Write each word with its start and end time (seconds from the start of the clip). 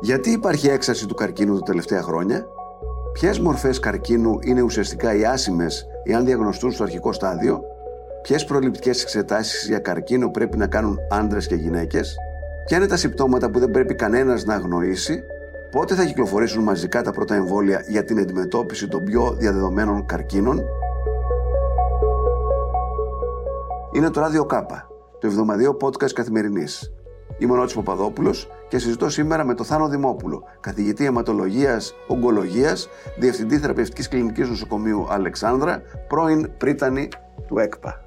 Γιατί 0.00 0.30
υπάρχει 0.30 0.68
έξαρση 0.68 1.06
του 1.06 1.14
καρκίνου 1.14 1.54
τα 1.58 1.60
τελευταία 1.60 2.02
χρόνια, 2.02 2.46
ποιες 3.12 3.38
μορφές 3.38 3.78
καρκίνου 3.78 4.38
είναι 4.40 4.62
ουσιαστικά 4.62 5.14
οι 5.14 5.24
άσημες 5.24 5.86
εάν 6.04 6.24
διαγνωστούν 6.24 6.72
στο 6.72 6.82
αρχικό 6.82 7.12
στάδιο, 7.12 7.62
ποιες 8.22 8.44
προληπτικές 8.44 9.02
εξετάσεις 9.02 9.66
για 9.66 9.78
καρκίνο 9.78 10.30
πρέπει 10.30 10.56
να 10.56 10.66
κάνουν 10.66 10.98
άντρες 11.10 11.46
και 11.46 11.54
γυναίκες, 11.54 12.16
ποια 12.66 12.76
είναι 12.76 12.86
τα 12.86 12.96
συμπτώματα 12.96 13.50
που 13.50 13.58
δεν 13.58 13.70
πρέπει 13.70 13.94
κανένας 13.94 14.44
να 14.44 14.54
αγνοήσει, 14.54 15.22
πότε 15.70 15.94
θα 15.94 16.04
κυκλοφορήσουν 16.04 16.62
μαζικά 16.62 17.02
τα 17.02 17.10
πρώτα 17.10 17.34
εμβόλια 17.34 17.84
για 17.88 18.04
την 18.04 18.18
αντιμετώπιση 18.18 18.88
των 18.88 19.04
πιο 19.04 19.34
διαδεδομένων 19.38 20.06
καρκίνων; 20.06 20.62
Είναι 23.92 24.10
το 24.10 24.20
Ράδιο 24.20 24.44
Κάπα, 24.44 24.88
το 25.18 25.26
εβδομαδιαίο 25.26 25.76
podcast 25.80 26.12
καθημερινής. 26.12 26.92
Είμαι 27.38 27.52
ο 27.52 27.56
Νότης 27.56 27.74
Παπαδόπουλος 27.74 28.48
και 28.68 28.78
συζητώ 28.78 29.08
σήμερα 29.08 29.44
με 29.44 29.54
τον 29.54 29.66
Θάνο 29.66 29.88
Δημόπουλο, 29.88 30.42
καθηγητή 30.60 31.04
αιματολογίας, 31.04 31.94
ογκολογίας, 32.06 32.88
διευθυντή 33.18 33.58
θεραπευτικής 33.58 34.08
κλινικής 34.08 34.48
νοσοκομείου 34.48 35.06
Αλεξάνδρα, 35.10 35.82
πρώην 36.08 36.50
πρίτανη 36.58 37.08
του 37.46 37.58
ΕΚΠΑ. 37.58 38.05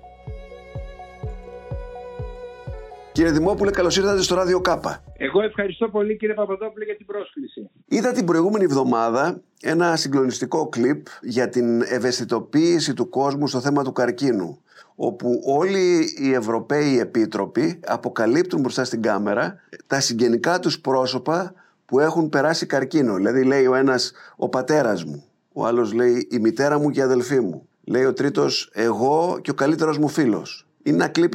Κύριε 3.19 3.33
Δημόπουλε, 3.33 3.71
καλώς 3.71 3.97
ήρθατε 3.97 4.21
στο 4.21 4.35
Ράδιο 4.35 4.61
Κάπα. 4.61 5.03
Εγώ 5.17 5.41
ευχαριστώ 5.41 5.89
πολύ 5.89 6.17
κύριε 6.17 6.33
Παπαδόπουλο 6.33 6.85
για 6.85 6.95
την 6.95 7.05
πρόσκληση. 7.05 7.69
Είδα 7.87 8.11
την 8.11 8.25
προηγούμενη 8.25 8.63
εβδομάδα 8.63 9.41
ένα 9.61 9.95
συγκλονιστικό 9.95 10.69
κλιπ 10.69 11.05
για 11.21 11.49
την 11.49 11.81
ευαισθητοποίηση 11.81 12.93
του 12.93 13.09
κόσμου 13.09 13.47
στο 13.47 13.59
θέμα 13.59 13.83
του 13.83 13.91
καρκίνου 13.91 14.61
όπου 14.95 15.41
όλοι 15.45 16.13
οι 16.21 16.33
Ευρωπαίοι 16.33 16.99
Επίτροποι 16.99 17.79
αποκαλύπτουν 17.85 18.59
μπροστά 18.59 18.83
στην 18.83 19.01
κάμερα 19.01 19.59
τα 19.87 19.99
συγγενικά 19.99 20.59
τους 20.59 20.79
πρόσωπα 20.79 21.53
που 21.85 21.99
έχουν 21.99 22.29
περάσει 22.29 22.65
καρκίνο. 22.65 23.15
Δηλαδή 23.15 23.43
λέει 23.43 23.65
ο 23.65 23.75
ένας 23.75 24.11
ο 24.35 24.49
πατέρας 24.49 25.03
μου, 25.03 25.23
ο 25.53 25.65
άλλος 25.65 25.93
λέει 25.93 26.27
η 26.31 26.39
μητέρα 26.39 26.79
μου 26.79 26.89
και 26.89 26.99
η 26.99 27.03
αδελφή 27.03 27.39
μου. 27.39 27.67
Λέει 27.83 28.03
ο 28.03 28.13
τρίτος 28.13 28.69
εγώ 28.73 29.39
και 29.41 29.51
ο 29.51 29.53
καλύτερος 29.53 29.97
μου 29.97 30.07
φίλος. 30.07 30.68
Είναι 30.83 30.95
ένα 30.95 31.07
κλίπ 31.07 31.33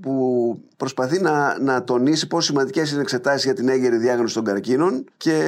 που 0.00 0.60
προσπαθεί 0.76 1.20
να, 1.20 1.60
να 1.60 1.84
τονίσει 1.84 2.26
πόσο 2.26 2.46
σημαντικές 2.46 2.92
είναι 2.92 3.00
εξετάσεις 3.00 3.44
για 3.44 3.54
την 3.54 3.68
έγκαιρη 3.68 3.96
διάγνωση 3.96 4.34
των 4.34 4.44
καρκίνων 4.44 5.04
και 5.16 5.38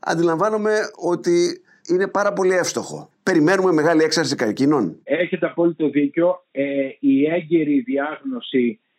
αντιλαμβάνομαι 0.00 0.72
ότι 0.96 1.62
είναι 1.88 2.06
πάρα 2.06 2.32
πολύ 2.32 2.54
εύστοχο. 2.54 3.10
Περιμένουμε 3.22 3.72
μεγάλη 3.72 4.02
έξαρση 4.02 4.36
καρκίνων. 4.36 4.96
Έχετε 5.04 5.46
απόλυτο 5.46 5.88
δίκιο. 5.88 6.44
Ε, 6.50 6.62
η 7.00 7.24
έγκαιρη 7.24 7.80
διάγνωση 7.80 8.80
ε, 8.88 8.91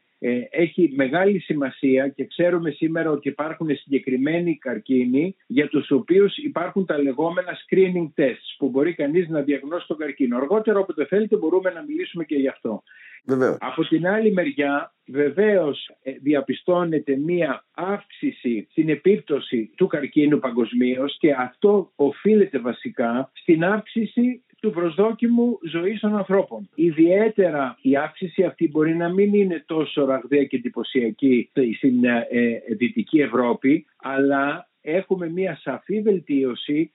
έχει 0.50 0.92
μεγάλη 0.96 1.40
σημασία 1.40 2.08
και 2.08 2.26
ξέρουμε 2.26 2.70
σήμερα 2.70 3.10
ότι 3.10 3.28
υπάρχουν 3.28 3.76
συγκεκριμένοι 3.76 4.58
καρκίνοι 4.58 5.36
για 5.48 5.68
τους 5.68 5.92
οποίους 5.92 6.38
υπάρχουν 6.38 6.86
τα 6.86 6.98
λεγόμενα 6.98 7.52
screening 7.52 8.22
tests 8.22 8.56
που 8.58 8.70
μπορεί 8.70 8.94
κανείς 8.94 9.30
να 9.30 9.42
διαγνώσει 9.42 9.88
τον 9.88 9.98
καρκίνο. 9.98 10.38
Αργότερα 10.38 10.80
όποτε 10.80 11.06
θέλετε 11.06 11.36
μπορούμε 11.36 11.72
να 11.72 11.84
μιλήσουμε 11.84 12.24
και 12.24 12.36
γι' 12.36 12.48
αυτό. 12.48 12.84
Βεβαίως. 13.26 13.58
Από 13.60 13.88
την 13.88 14.08
άλλη 14.08 14.34
μεριά 14.34 14.94
βεβαίως 15.08 15.90
ε, 16.04 16.12
διαπιστώνεται 16.22 17.16
μία 17.18 17.66
αύξηση 17.74 18.68
στην 18.72 18.90
επίπτωση 18.90 19.72
του 19.76 19.88
καρκίνου 19.88 20.40
παγκοσμίως 20.40 21.18
και 21.20 21.32
αυτό 21.38 21.92
οφείλεται 21.96 22.60
βασικά 22.60 23.32
στην 23.34 23.64
αύξηση 23.64 24.44
του 24.64 24.72
προσδόκιμου 24.72 25.60
ζωής 25.70 26.00
των 26.00 26.18
ανθρώπων. 26.18 26.70
Ιδιαίτερα 26.76 27.78
η 27.82 27.96
αύξηση 27.96 28.44
αυτή 28.44 28.70
μπορεί 28.70 28.96
να 28.96 29.14
μην 29.14 29.34
είναι 29.34 29.64
τόσο 29.66 30.06
ραγδαία 30.06 30.44
και 30.44 30.56
εντυπωσιακή 30.56 31.50
στην 31.78 32.04
ε, 32.06 32.28
ε, 32.30 32.76
Δυτική 32.76 33.20
Ευρώπη, 33.20 33.86
αλλά 33.98 34.70
έχουμε 34.82 35.30
μια 35.30 35.60
σαφή 35.62 36.02
βελτίωση 36.02 36.92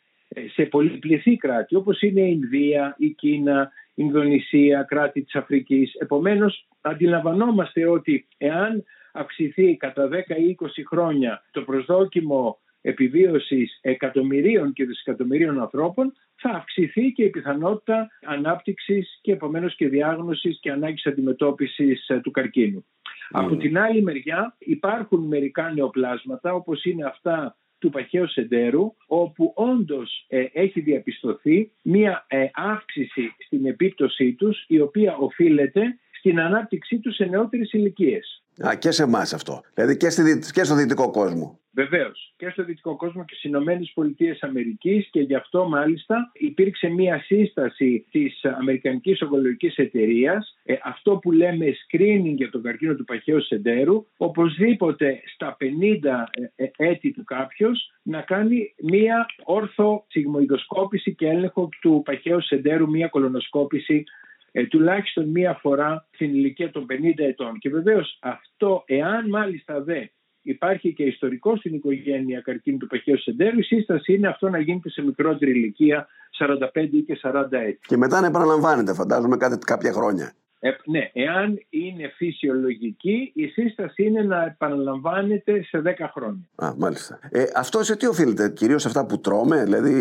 σε 0.53 0.63
πολυπληθή 0.63 1.37
κράτη 1.37 1.75
όπως 1.75 2.03
είναι 2.03 2.21
η 2.21 2.39
Ινδία, 2.43 2.95
η 2.99 3.09
Κίνα, 3.09 3.71
Ινδονησία, 3.95 4.83
κράτη 4.83 5.23
της 5.23 5.35
Αφρικής. 5.35 5.95
Επομένως 5.95 6.67
αντιλαμβανόμαστε 6.81 7.87
ότι 7.87 8.27
εάν 8.39 8.85
αυξηθεί 9.13 9.77
κατά 9.77 10.09
10 10.09 10.13
ή 10.39 10.57
20 10.61 10.67
χρόνια 10.89 11.43
το 11.51 11.63
προσδόκιμο 11.63 12.59
επιβίωσης 12.81 13.79
εκατομμυρίων 13.81 14.73
και 14.73 14.85
δισεκατομμυρίων 14.85 15.61
ανθρώπων 15.61 16.13
θα 16.41 16.51
αυξηθεί 16.51 17.13
και 17.13 17.25
η 17.25 17.31
πιθανότητα 17.31 18.09
ανάπτυξης 18.27 19.19
και 19.23 19.33
επομένως 19.33 19.77
και 19.77 19.89
διάγνωσης 19.89 20.59
και 20.61 20.71
ανάγκης 20.71 21.07
αντιμετώπισης 21.07 22.09
ε, 22.09 22.21
του 22.21 22.31
καρκίνου. 22.31 22.85
Από 23.31 23.57
την 23.57 23.79
άλλη 23.79 24.03
μεριά 24.03 24.57
υπάρχουν 24.59 25.21
μερικά 25.27 25.73
νεοπλάσματα 25.73 26.55
όπως 26.55 26.85
είναι 26.85 27.05
αυτά 27.05 27.57
του 27.79 27.91
παχαίου 27.91 28.29
σεντέρου 28.29 28.95
όπου 29.07 29.53
όντως 29.57 30.25
ε, 30.29 30.45
έχει 30.53 30.81
διαπιστωθεί 30.81 31.73
μία 31.83 32.27
ε, 32.29 32.47
αύξηση 32.53 33.35
στην 33.39 33.67
επίπτωσή 33.67 34.33
τους 34.33 34.65
η 34.69 34.81
οποία 34.81 35.17
οφείλεται 35.17 35.99
στην 36.29 36.41
ανάπτυξή 36.41 36.99
τους 36.99 37.15
σε 37.15 37.25
νεότερες 37.25 37.73
ηλικίες. 37.73 38.43
Α, 38.67 38.75
και 38.75 38.91
σε 38.91 39.03
εμάς 39.03 39.33
αυτό. 39.33 39.61
Δηλαδή 39.75 39.97
και, 39.97 40.11
στη, 40.11 40.51
και 40.53 40.65
στο 40.65 40.75
δυτικό 40.75 41.11
κόσμο. 41.11 41.59
Βεβαίως. 41.71 42.35
Και 42.37 42.49
στο 42.49 42.65
δυτικό 42.65 42.97
κόσμο 42.97 43.25
και 43.25 43.35
στις 43.35 43.51
Ηνωμένες 43.51 43.91
Πολιτείες 43.95 44.43
Αμερικής 44.43 45.09
και 45.11 45.21
γι' 45.21 45.35
αυτό 45.35 45.69
μάλιστα 45.69 46.31
υπήρξε 46.33 46.89
μία 46.89 47.23
σύσταση 47.23 48.07
της 48.11 48.45
Αμερικανικής 48.45 49.23
Ογκολογικής 49.23 49.77
Εταιρείας, 49.77 50.59
ε, 50.65 50.75
αυτό 50.85 51.17
που 51.17 51.33
λέμε 51.33 51.67
screening 51.67 52.35
για 52.35 52.51
τον 52.51 52.63
καρκίνο 52.63 52.95
του 52.95 53.05
παχαίου 53.05 53.43
σεντέρου, 53.43 54.07
οπωσδήποτε 54.17 55.21
στα 55.35 55.57
50 55.61 56.29
ε, 56.55 56.65
ε, 56.65 56.71
έτη 56.77 57.13
του 57.13 57.25
κάποιος 57.25 57.93
να 58.03 58.21
κάνει 58.21 58.75
μία 58.83 59.27
όρθο 59.45 60.05
σιγμοειδοσκόπηση 60.09 61.15
και 61.15 61.27
έλεγχο 61.27 61.69
του 61.81 62.03
παχαίου 62.05 62.41
σεντέρου, 62.41 62.91
μία 62.91 63.09
κολονοσκόπηση 63.09 64.05
ε, 64.53 64.67
τουλάχιστον 64.67 65.29
μία 65.29 65.59
φορά 65.61 66.07
στην 66.11 66.35
ηλικία 66.35 66.71
των 66.71 66.87
50 66.91 66.95
ετών. 67.17 67.59
Και 67.59 67.69
βεβαίως 67.69 68.19
αυτό, 68.23 68.83
εάν 68.87 69.29
μάλιστα 69.29 69.83
δε 69.83 70.05
υπάρχει 70.43 70.93
και 70.93 71.03
ιστορικό 71.03 71.57
στην 71.57 71.75
οικογένεια 71.75 72.41
καρκίνου 72.41 72.77
του 72.77 72.87
παχαίου 72.87 73.19
σεντέρου, 73.19 73.59
η 73.59 73.63
σύσταση 73.63 74.13
είναι 74.13 74.29
αυτό 74.29 74.49
να 74.49 74.59
γίνεται 74.59 74.91
σε 74.91 75.03
μικρότερη 75.03 75.51
ηλικία, 75.51 76.07
45 76.39 76.89
ή 76.91 77.03
και 77.03 77.21
40 77.23 77.47
έτη. 77.51 77.79
Και 77.81 77.97
μετά 77.97 78.21
να 78.21 78.27
επαναλαμβάνεται, 78.27 78.95
φαντάζομαι, 78.95 79.37
κάθε, 79.37 79.59
κάποια 79.65 79.93
χρόνια. 79.93 80.33
Ε, 80.61 80.71
ναι, 80.85 81.11
εάν 81.13 81.61
είναι 81.71 82.09
φυσιολογική, 82.17 83.33
η 83.35 83.47
σύσταση 83.47 84.05
είναι 84.05 84.23
να 84.23 84.45
επαναλαμβάνεται 84.45 85.63
σε 85.63 85.83
10 85.85 85.93
χρόνια. 86.13 86.49
Α, 86.55 86.75
μάλιστα. 86.79 87.19
Ε, 87.31 87.45
αυτό 87.55 87.83
σε 87.83 87.97
τι 87.97 88.07
οφείλεται, 88.07 88.51
κυρίως 88.51 88.87
αυτά 88.87 89.07
που 89.07 89.21
τρώμε, 89.21 89.65
δηλαδή... 89.65 89.93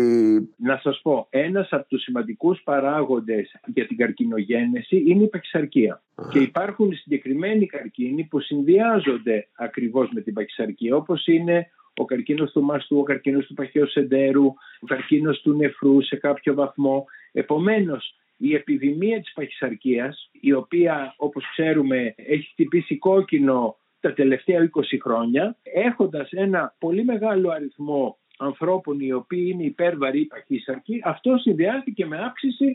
Να 0.56 0.80
σας 0.82 1.00
πω, 1.02 1.26
ένας 1.30 1.68
από 1.70 1.88
τους 1.88 2.02
σημαντικούς 2.02 2.60
παράγοντες 2.64 3.54
για 3.66 3.86
την 3.86 3.96
καρκινογένεση 3.96 5.04
είναι 5.06 5.24
η 5.24 5.28
παχυσαρκία. 5.28 6.02
Και 6.30 6.38
υπάρχουν 6.38 6.92
συγκεκριμένοι 6.92 7.66
καρκίνοι 7.66 8.24
που 8.24 8.40
συνδυάζονται 8.40 9.48
ακριβώς 9.56 10.10
με 10.12 10.20
την 10.20 10.34
παχυσαρκία, 10.34 10.96
όπως 10.96 11.26
είναι 11.26 11.70
ο 11.96 12.04
καρκίνος 12.04 12.52
του 12.52 12.62
μαστού, 12.62 12.98
ο 12.98 13.02
καρκίνος 13.02 13.46
του 13.46 13.54
παχαίου 13.54 13.88
σεντέρου, 13.88 14.46
ο 14.80 14.86
καρκίνος 14.86 15.40
του 15.40 15.52
νεφρού 15.52 16.02
σε 16.02 16.16
κάποιο 16.16 16.54
βαθμό. 16.54 17.04
Επομένως, 17.32 18.14
η 18.38 18.54
επιδημία 18.54 19.20
της 19.20 19.32
παχυσαρκίας, 19.32 20.30
η 20.32 20.52
οποία 20.52 21.14
όπως 21.16 21.44
ξέρουμε 21.50 22.14
έχει 22.16 22.50
χτυπήσει 22.50 22.98
κόκκινο 22.98 23.76
τα 24.00 24.12
τελευταία 24.12 24.70
20 24.74 24.82
χρόνια, 25.02 25.56
έχοντας 25.62 26.30
ένα 26.30 26.74
πολύ 26.78 27.04
μεγάλο 27.04 27.50
αριθμό 27.50 28.18
ανθρώπων 28.38 29.00
οι 29.00 29.12
οποίοι 29.12 29.50
είναι 29.52 29.62
υπέρβαροι 29.64 30.24
παχύσαρκοι, 30.24 31.00
αυτό 31.04 31.36
συνδυάστηκε 31.36 32.06
με 32.06 32.18
αύξηση 32.18 32.74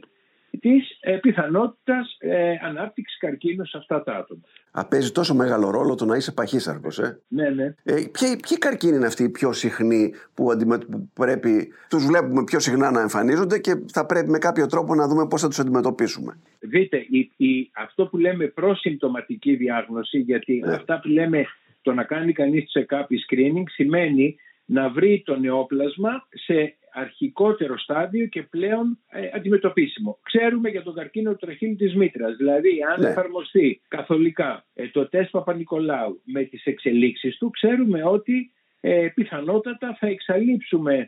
της 0.60 0.98
ε, 1.00 1.18
πιθανότητας 1.18 2.18
ε, 2.20 2.54
ανάπτυξης 2.62 3.18
καρκίνου 3.18 3.66
σε 3.66 3.78
αυτά 3.78 4.04
τα 4.04 4.16
άτομα. 4.16 4.42
Α, 4.72 4.86
παίζει 4.86 5.12
τόσο 5.12 5.36
μεγάλο 5.36 5.70
ρόλο 5.70 5.96
το 5.96 6.06
να 6.06 6.16
είσαι 6.16 6.32
παχύσαρκος, 6.32 7.00
ε. 7.00 7.20
Ναι, 7.28 7.50
ναι. 7.50 7.64
Ε, 7.64 7.94
ποιοι, 7.94 8.40
ποιοι 8.48 8.58
καρκίνοι 8.60 8.96
είναι 8.96 9.06
αυτοί 9.06 9.24
οι 9.24 9.30
πιο 9.30 9.54
συχνοί 9.54 10.14
που, 10.34 10.52
αντιμε... 10.52 10.78
που 10.78 11.10
πρέπει, 11.14 11.74
τους 11.90 12.06
βλέπουμε 12.06 12.44
πιο 12.44 12.60
συχνά 12.60 12.92
να 12.92 13.02
εμφανίζονται 13.02 13.60
και 13.60 13.84
θα 13.92 14.06
πρέπει 14.06 14.30
με 14.30 14.38
κάποιο 14.38 14.66
τρόπο 14.66 14.96
να 14.96 15.08
δούμε 15.08 15.28
πώς 15.28 15.42
θα 15.42 15.48
τους 15.48 15.60
αντιμετωπίσουμε. 15.60 16.40
Δείτε, 16.60 16.98
η, 17.10 17.32
η, 17.38 17.70
αυτό 17.74 18.06
που 18.06 18.18
λέμε 18.18 18.48
προσυμπτωματική 18.48 19.56
διάγνωση, 19.56 20.18
γιατί 20.18 20.62
ναι. 20.66 20.74
αυτά 20.74 21.00
που 21.00 21.08
λέμε 21.08 21.46
το 21.82 21.94
να 21.94 22.04
κάνει 22.04 22.34
κανείς 22.34 22.72
check-up 22.74 23.02
screening 23.02 23.64
σημαίνει 23.66 24.36
να 24.66 24.90
βρει 24.90 25.24
το 25.26 25.40
νεόπλασμα 25.40 26.28
σε 26.30 26.76
αρχικότερο 26.94 27.78
στάδιο 27.78 28.26
και 28.26 28.44
πλέον 28.44 29.00
ε, 29.10 29.30
αντιμετωπίσιμο. 29.34 30.20
Ξέρουμε 30.24 30.70
για 30.70 30.84
τον 30.84 30.94
καρκίνο 30.94 31.32
του 31.32 31.46
τραχύλου 31.46 31.76
της 31.76 31.96
μήτρας, 31.96 32.36
δηλαδή 32.36 32.70
αν 32.94 33.02
ναι. 33.02 33.10
εφαρμοστεί 33.10 33.82
καθολικά 33.88 34.66
ε, 34.74 34.88
το 34.88 35.10
τεστ 35.10 35.32
Παπα-Νικολάου 35.32 36.22
με 36.24 36.44
τις 36.44 36.66
εξελίξεις 36.66 37.38
του, 37.38 37.50
ξέρουμε 37.50 38.04
ότι 38.04 38.52
ε, 38.80 39.08
πιθανότατα 39.14 39.98
θα 40.00 40.08
εξαλείψουμε 40.08 40.96
ε, 40.96 41.08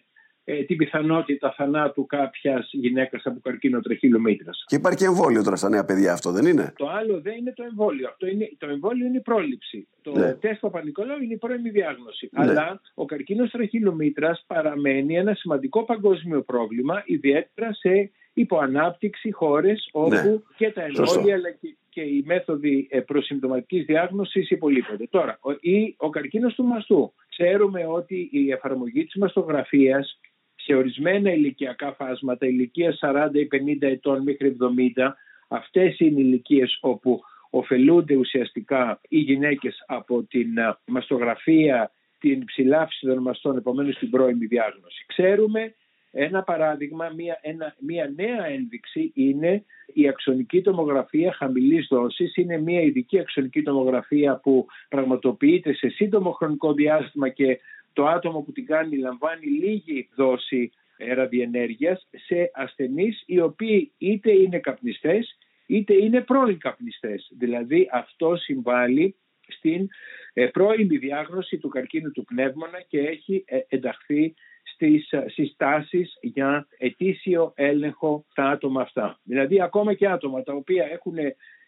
την 0.67 0.77
πιθανότητα 0.77 1.53
θανάτου 1.57 2.05
κάποιας 2.05 2.69
γυναίκας 2.71 3.25
από 3.25 3.39
καρκίνο 3.43 3.79
τρεχίλου 3.79 4.21
μήτρας. 4.21 4.63
Και 4.67 4.75
υπάρχει 4.75 4.97
και 4.97 5.05
εμβόλιο 5.05 5.43
τώρα 5.43 5.55
στα 5.55 5.69
νέα 5.69 5.85
παιδιά, 5.85 6.13
αυτό 6.13 6.31
δεν 6.31 6.45
είναι; 6.45 6.73
Το 6.77 6.89
άλλο 6.89 7.21
δεν 7.21 7.37
είναι 7.37 7.53
το 7.55 7.63
εμβόλιο. 7.63 8.07
Αυτό 8.07 8.27
είναι, 8.27 8.51
το 8.57 8.67
εμβόλιο 8.69 9.05
είναι 9.05 9.17
η 9.17 9.21
πρόληψη. 9.21 9.87
Το 10.01 10.11
ναι. 10.11 10.33
τεστ 10.33 10.59
Παπα-Νικολάου 10.59 11.21
είναι 11.21 11.33
η 11.33 11.37
πρώιμη 11.37 11.69
διάγνωση. 11.69 12.29
Ναι. 12.31 12.41
Αλλά 12.43 12.81
ο 12.93 13.05
καρκίνος 13.05 13.51
τρεχίλου 13.51 13.95
μήτρας 13.95 14.43
παραμένει 14.47 15.17
ένα 15.17 15.33
σημαντικό 15.33 15.83
παγκόσμιο 15.83 16.41
πρόβλημα, 16.41 17.03
ιδιαίτερα 17.05 17.73
σε 17.73 18.11
υποανάπτυξη 18.33 19.31
χώρες 19.31 19.89
όπου 19.91 20.09
ναι. 20.09 20.37
και 20.57 20.71
τα 20.71 20.81
εμβόλια 20.81 21.35
αλλά 21.35 21.51
και, 21.51 21.75
και 21.89 22.01
οι 22.01 22.23
μέθοδοι 22.25 22.87
ε, 22.91 22.99
προσυμπτωματικής 22.99 23.85
διάγνωσης 23.85 24.49
υπολείπονται. 24.49 25.07
Τώρα, 25.09 25.37
ο, 25.41 25.51
η, 25.51 25.95
ο 25.97 26.09
καρκίνος 26.09 26.53
του 26.53 26.63
μαστού. 26.63 27.13
Ξέρουμε 27.29 27.85
ότι 27.87 28.29
η 28.31 28.51
εφαρμογή 28.51 29.05
της 29.05 29.15
μαστογραφίας 29.15 30.19
σε 30.65 30.75
ορισμένα 30.75 31.31
ηλικιακά 31.33 31.93
φάσματα, 31.93 32.45
ηλικία 32.45 32.97
40 32.99 33.29
ή 33.33 33.47
50 33.51 33.77
ετών 33.81 34.23
μέχρι 34.23 34.57
70, 34.97 35.13
αυτές 35.47 35.99
είναι 35.99 36.19
οι 36.19 36.23
ηλικίες 36.27 36.77
όπου 36.81 37.21
ωφελούνται 37.49 38.15
ουσιαστικά 38.15 38.99
οι 39.09 39.19
γυναίκες 39.19 39.83
από 39.87 40.23
την 40.23 40.47
μαστογραφία, 40.85 41.91
την 42.19 42.45
ψηλάφιση 42.45 43.05
των 43.05 43.17
μαστών, 43.17 43.57
επομένως 43.57 43.97
την 43.97 44.09
πρώιμη 44.09 44.45
διάγνωση. 44.45 45.05
Ξέρουμε 45.07 45.73
ένα 46.17 46.43
παράδειγμα, 46.43 47.11
μια, 47.15 47.39
ένα, 47.41 47.75
μια 47.79 48.11
νέα 48.15 48.45
ένδειξη 48.45 49.11
είναι 49.15 49.63
η 49.93 50.07
αξονική 50.07 50.61
τομογραφία 50.61 51.33
χαμηλής 51.33 51.87
δόσης. 51.89 52.35
Είναι 52.35 52.57
μια 52.57 52.81
ειδική 52.81 53.19
αξονική 53.19 53.61
τομογραφία 53.61 54.39
που 54.43 54.65
πραγματοποιείται 54.89 55.73
σε 55.73 55.87
σύντομο 55.89 56.31
χρονικό 56.31 56.73
διάστημα 56.73 57.29
και 57.29 57.59
το 57.95 58.07
άτομο 58.07 58.41
που 58.41 58.51
την 58.51 58.65
κάνει 58.65 58.97
λαμβάνει 58.97 59.45
λίγη 59.45 60.09
δόση 60.15 60.71
ραδιενέργειας 61.13 62.07
σε 62.25 62.51
ασθενείς 62.53 63.23
οι 63.25 63.39
οποίοι 63.39 63.93
είτε 63.97 64.31
είναι 64.31 64.59
καπνιστές 64.59 65.37
είτε 65.67 65.93
είναι 65.93 66.21
πρώην 66.21 66.59
καπνιστές. 66.59 67.31
Δηλαδή 67.37 67.89
αυτό 67.91 68.35
συμβάλλει 68.35 69.15
στην 69.47 69.87
ε, 70.33 70.45
πρώιμη 70.45 70.97
διάγνωση 70.97 71.57
του 71.57 71.69
καρκίνου 71.69 72.11
του 72.11 72.23
πνεύμονα 72.23 72.81
και 72.87 72.99
έχει 72.99 73.43
ε, 73.47 73.59
ενταχθεί 73.67 74.33
στις 74.73 75.13
συστάσεις 75.25 76.17
για 76.21 76.67
ετήσιο 76.77 77.53
έλεγχο 77.55 78.25
στα 78.29 78.49
άτομα 78.49 78.81
αυτά. 78.81 79.19
Δηλαδή 79.23 79.61
ακόμα 79.61 79.93
και 79.93 80.07
άτομα 80.07 80.43
τα 80.43 80.53
οποία 80.53 80.87
έχουν, 80.91 81.15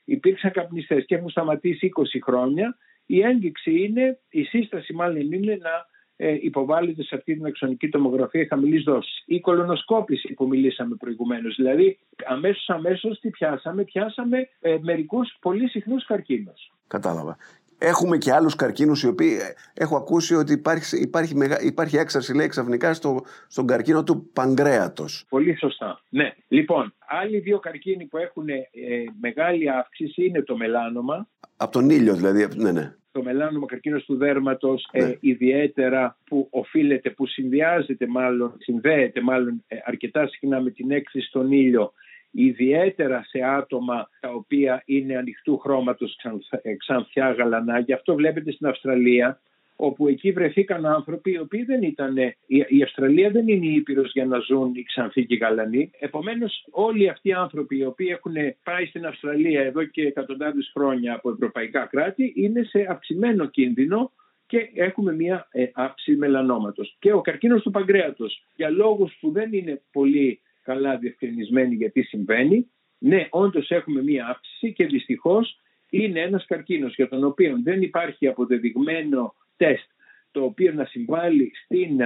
υπήρξαν 0.05 0.51
καπνιστές 0.51 1.05
και 1.05 1.15
έχουν 1.15 1.29
σταματήσει 1.29 1.91
20 1.95 2.03
χρόνια, 2.23 2.77
η 3.05 3.21
ένδειξη 3.21 3.83
είναι, 3.83 4.19
η 4.29 4.43
σύσταση 4.43 4.93
μάλλον 4.93 5.31
είναι 5.31 5.55
να 5.55 5.85
ε, 6.17 6.37
υποβάλλεται 6.41 7.03
σε 7.03 7.15
αυτή 7.15 7.33
την 7.33 7.45
αξονική 7.45 7.89
τομογραφία 7.89 8.45
χαμηλής 8.49 8.83
δόσης. 8.83 9.23
Η 9.25 9.39
κολονοσκόπηση 9.39 10.33
που 10.33 10.47
μιλήσαμε 10.47 10.95
προηγουμένως, 10.95 11.55
δηλαδή 11.55 11.99
αμέσως 12.25 12.69
αμέσως 12.69 13.19
τι 13.19 13.29
πιάσαμε, 13.29 13.83
πιάσαμε 13.83 14.49
ε, 14.59 14.77
μερικούς 14.81 15.37
πολύ 15.41 15.69
συχνούς 15.69 16.05
καρκίνους. 16.05 16.71
Κατάλαβα. 16.87 17.37
Έχουμε 17.79 18.17
και 18.17 18.31
άλλους 18.31 18.55
καρκίνους 18.55 19.03
οι 19.03 19.07
οποίοι 19.07 19.37
ε, 19.41 19.81
έχω 19.83 19.97
ακούσει 19.97 20.35
ότι 20.35 20.53
υπάρχει, 20.53 21.01
υπάρχει, 21.01 21.35
υπάρχει 21.61 21.97
έξαρση 21.97 22.35
λέει 22.35 22.47
ξαφνικά 22.47 22.93
στο, 22.93 23.23
στον 23.47 23.67
καρκίνο 23.67 24.03
του 24.03 24.29
παγκρέατος. 24.33 25.25
Πολύ 25.29 25.57
σωστά. 25.57 26.01
Ναι. 26.09 26.33
Λοιπόν, 26.47 26.93
άλλοι 27.07 27.39
δύο 27.39 27.59
καρκίνοι 27.59 28.05
που 28.05 28.17
έχουν 28.17 28.49
ε, 28.49 28.63
μεγάλη 29.21 29.69
αύξηση 29.69 30.25
είναι 30.25 30.41
το 30.41 30.57
μελάνομα. 30.57 31.27
Από 31.57 31.71
τον 31.71 31.89
ήλιο 31.89 32.15
δηλαδή, 32.15 32.47
ναι, 32.55 32.71
ναι. 32.71 32.95
Το 33.11 33.23
μελάνομα 33.23 33.65
καρκίνος 33.65 34.05
του 34.05 34.15
δέρματος 34.17 34.89
ε, 34.91 35.05
ναι. 35.05 35.15
ιδιαίτερα 35.19 36.17
που 36.25 36.47
οφείλεται, 36.51 37.09
που 37.09 37.27
συνδυάζεται 37.27 38.07
μάλλον, 38.07 38.53
συνδέεται 38.57 39.21
μάλλον 39.21 39.63
αρκετά 39.85 40.27
συχνά 40.27 40.61
με 40.61 40.69
την 40.69 40.91
έκθεση 40.91 41.27
στον 41.27 41.51
ήλιο 41.51 41.93
ιδιαίτερα 42.31 43.23
σε 43.27 43.39
άτομα 43.43 44.09
τα 44.19 44.29
οποία 44.29 44.83
είναι 44.85 45.17
ανοιχτού 45.17 45.57
χρώματος 45.57 46.19
ε, 46.61 46.75
ξανθιά 46.75 47.31
γαλανά. 47.31 47.79
Γι' 47.79 47.93
αυτό 47.93 48.15
βλέπετε 48.15 48.51
στην 48.51 48.67
Αυστραλία 48.67 49.39
όπου 49.79 50.07
εκεί 50.07 50.31
βρεθήκαν 50.31 50.85
άνθρωποι 50.85 51.31
οι 51.31 51.39
οποίοι 51.39 51.63
δεν 51.63 51.81
ήταν, 51.81 52.15
η 52.67 52.83
Αυστραλία 52.83 53.29
δεν 53.29 53.47
είναι 53.47 53.65
ήπειρος 53.65 54.11
για 54.11 54.25
να 54.25 54.39
ζουν 54.39 54.71
οι 54.75 54.83
ξανθοί 54.83 55.25
και 55.25 55.33
οι 55.33 55.37
γαλανοί. 55.37 55.91
Επομένως 55.99 56.67
όλοι 56.71 57.09
αυτοί 57.09 57.29
οι 57.29 57.33
άνθρωποι 57.33 57.77
οι 57.77 57.85
οποίοι 57.85 58.07
έχουν 58.11 58.33
πάει 58.63 58.85
στην 58.85 59.05
Αυστραλία 59.05 59.61
εδώ 59.61 59.83
και 59.83 60.01
εκατοντάδες 60.01 60.71
χρόνια 60.73 61.13
από 61.13 61.29
ευρωπαϊκά 61.29 61.85
κράτη 61.85 62.33
είναι 62.35 62.63
σε 62.63 62.85
αυξημένο 62.89 63.45
κίνδυνο 63.45 64.11
και 64.47 64.69
έχουμε 64.73 65.13
μια 65.13 65.47
ε, 65.51 65.65
αύξηση 65.73 66.17
μελανόματος. 66.17 66.95
Και 66.99 67.13
ο 67.13 67.21
καρκίνος 67.21 67.61
του 67.61 67.71
παγκρέατος 67.71 68.43
για 68.55 68.69
λόγους 68.69 69.17
που 69.19 69.31
δεν 69.31 69.53
είναι 69.53 69.81
πολύ 69.91 70.41
καλά 70.67 70.97
διευκρινισμένη 70.97 71.75
γιατί 71.75 72.01
συμβαίνει. 72.01 72.71
Ναι, 72.97 73.27
όντως 73.29 73.69
έχουμε 73.69 74.03
μία 74.03 74.27
αύξηση 74.27 74.73
και 74.73 74.85
δυστυχώς 74.85 75.59
είναι 75.89 76.19
ένας 76.19 76.45
καρκίνος 76.45 76.95
για 76.95 77.07
τον 77.09 77.23
οποίο 77.23 77.59
δεν 77.63 77.81
υπάρχει 77.81 78.27
αποδεδειγμένο 78.27 79.35
τεστ 79.57 79.89
το 80.31 80.43
οποίο 80.43 80.73
να 80.73 80.85
συμβάλλει 80.85 81.51
στην 81.63 81.99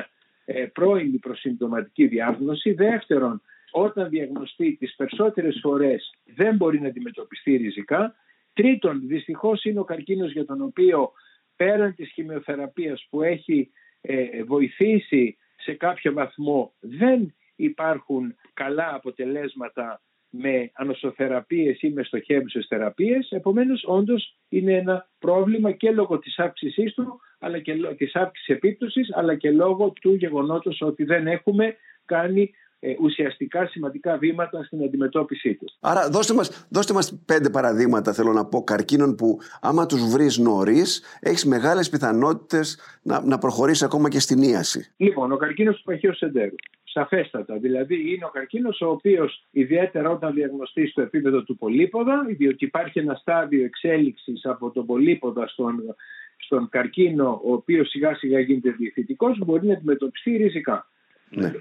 ε, 0.46 0.66
πρώιμη 0.74 1.18
προσυμπτωματική 1.18 2.08
διάγνωση. 2.08 2.74
Δεύτερον, 2.74 3.42
όταν 3.72 4.10
διαγνωστεί 4.10 4.76
τις 4.80 4.96
περισσότερες 4.96 5.60
φορές 5.62 6.14
δεν 6.36 6.56
μπορεί 6.56 6.82
να 6.82 6.88
αντιμετωπιστεί 6.88 7.56
ριζικά. 7.56 8.16
Τρίτον, 8.54 9.02
δυστυχώς 9.08 9.64
είναι 9.64 9.80
ο 9.80 9.84
καρκίνος 9.84 10.32
για 10.32 10.46
τον 10.46 10.62
οποίο 10.62 11.12
πέραν 11.56 11.96
της 11.96 12.12
χημειοθεραπείας 12.12 13.08
που 13.10 13.22
έχει 13.22 13.72
ε, 14.02 14.44
βοηθήσει 14.44 15.38
σε 15.56 15.74
κάποιο 15.74 16.14
βαθμό 16.14 16.74
δεν 16.80 17.34
υπάρχουν 17.56 18.36
καλά 18.54 18.96
αποτελέσματα 18.96 20.02
με 20.32 20.72
ανοσοθεραπείες 20.74 21.82
ή 21.82 21.90
με 21.90 22.04
στοχεύουσες 22.04 22.66
θεραπείες. 22.70 23.30
Επομένως, 23.32 23.84
όντως 23.88 24.38
είναι 24.50 24.74
ένα 24.74 25.10
πρόβλημα 25.20 25.72
και 25.72 25.92
λόγω 25.92 26.20
της 26.20 26.40
αύξησής 26.40 26.94
του, 26.94 27.20
αλλά 27.40 27.60
και 27.60 27.74
της 27.98 28.16
αύξησης 28.16 28.56
επίπτωσης, 28.56 29.16
αλλά 29.16 29.36
και 29.36 29.52
λόγω 29.52 29.94
του 30.02 30.14
γεγονότος 30.14 30.82
ότι 30.82 31.04
δεν 31.04 31.28
έχουμε 31.28 31.76
κάνει 32.06 32.52
ε, 32.84 32.96
ουσιαστικά 33.02 33.68
σημαντικά 33.68 34.18
βήματα 34.18 34.64
στην 34.64 34.84
αντιμετώπιση 34.84 35.56
του. 35.56 35.66
Άρα 35.80 36.10
δώστε 36.10 36.34
μας, 36.34 36.68
δώστε 36.70 36.94
μας 36.94 37.22
πέντε 37.26 37.50
παραδείγματα 37.50 38.14
θέλω 38.14 38.34
να 38.34 38.46
πω 38.46 38.64
καρκίνων 38.64 39.16
που 39.16 39.38
άμα 39.62 39.86
τους 39.86 40.12
βρεις 40.12 40.38
νωρίς, 40.38 41.04
έχεις 41.20 41.46
μεγάλες 41.46 41.90
πιθανότητες 41.90 42.80
να, 43.02 43.26
να 43.26 43.38
προχωρήσεις 43.38 43.84
ακόμα 43.84 44.10
και 44.10 44.20
στην 44.20 44.42
ίαση. 44.42 44.94
Λοιπόν, 44.98 45.32
ο 45.32 45.38
καρκίνος 45.38 45.76
του 45.76 45.84
παχαίου 45.84 46.16
σεντέρου. 46.16 46.56
Σαφέστατα. 46.92 47.58
Δηλαδή 47.58 48.14
είναι 48.14 48.26
ο 48.26 48.30
καρκίνος 48.30 48.82
ο 48.82 48.90
οποίος 48.90 49.44
ιδιαίτερα 49.52 50.10
όταν 50.10 50.34
διαγνωστεί 50.34 50.88
στο 50.88 51.02
επίπεδο 51.02 51.44
του 51.44 51.58
πολύποδα, 51.58 52.26
διότι 52.28 52.66
υπάρχει 52.66 53.00
ένα 53.00 53.16
στάδιο 53.16 53.64
εξέλιξης 53.64 54.46
από 54.46 54.72
τον 54.72 54.86
πολύποδα 54.86 55.48
στον, 55.48 55.96
στον 56.38 56.70
καρκίνο, 56.70 57.42
ο 57.44 57.54
οποίος 57.54 57.90
σιγά 57.90 58.16
σιγά 58.16 58.40
γίνεται 58.40 58.72
διευθυντικός, 58.72 59.38
μπορεί 59.38 59.68
να 59.68 59.74
αντιμετωπιστεί 59.74 60.38
ριζικά. 60.38 60.88
Ναι. 61.30 61.52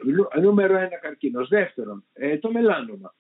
Νούμερο 0.41 0.77
ένα 0.77 0.99
καρκίνος. 1.01 1.49
Δεύτερον, 1.49 2.05
ε, 2.13 2.39
το 2.39 2.53
μελάνομα. 2.53 3.15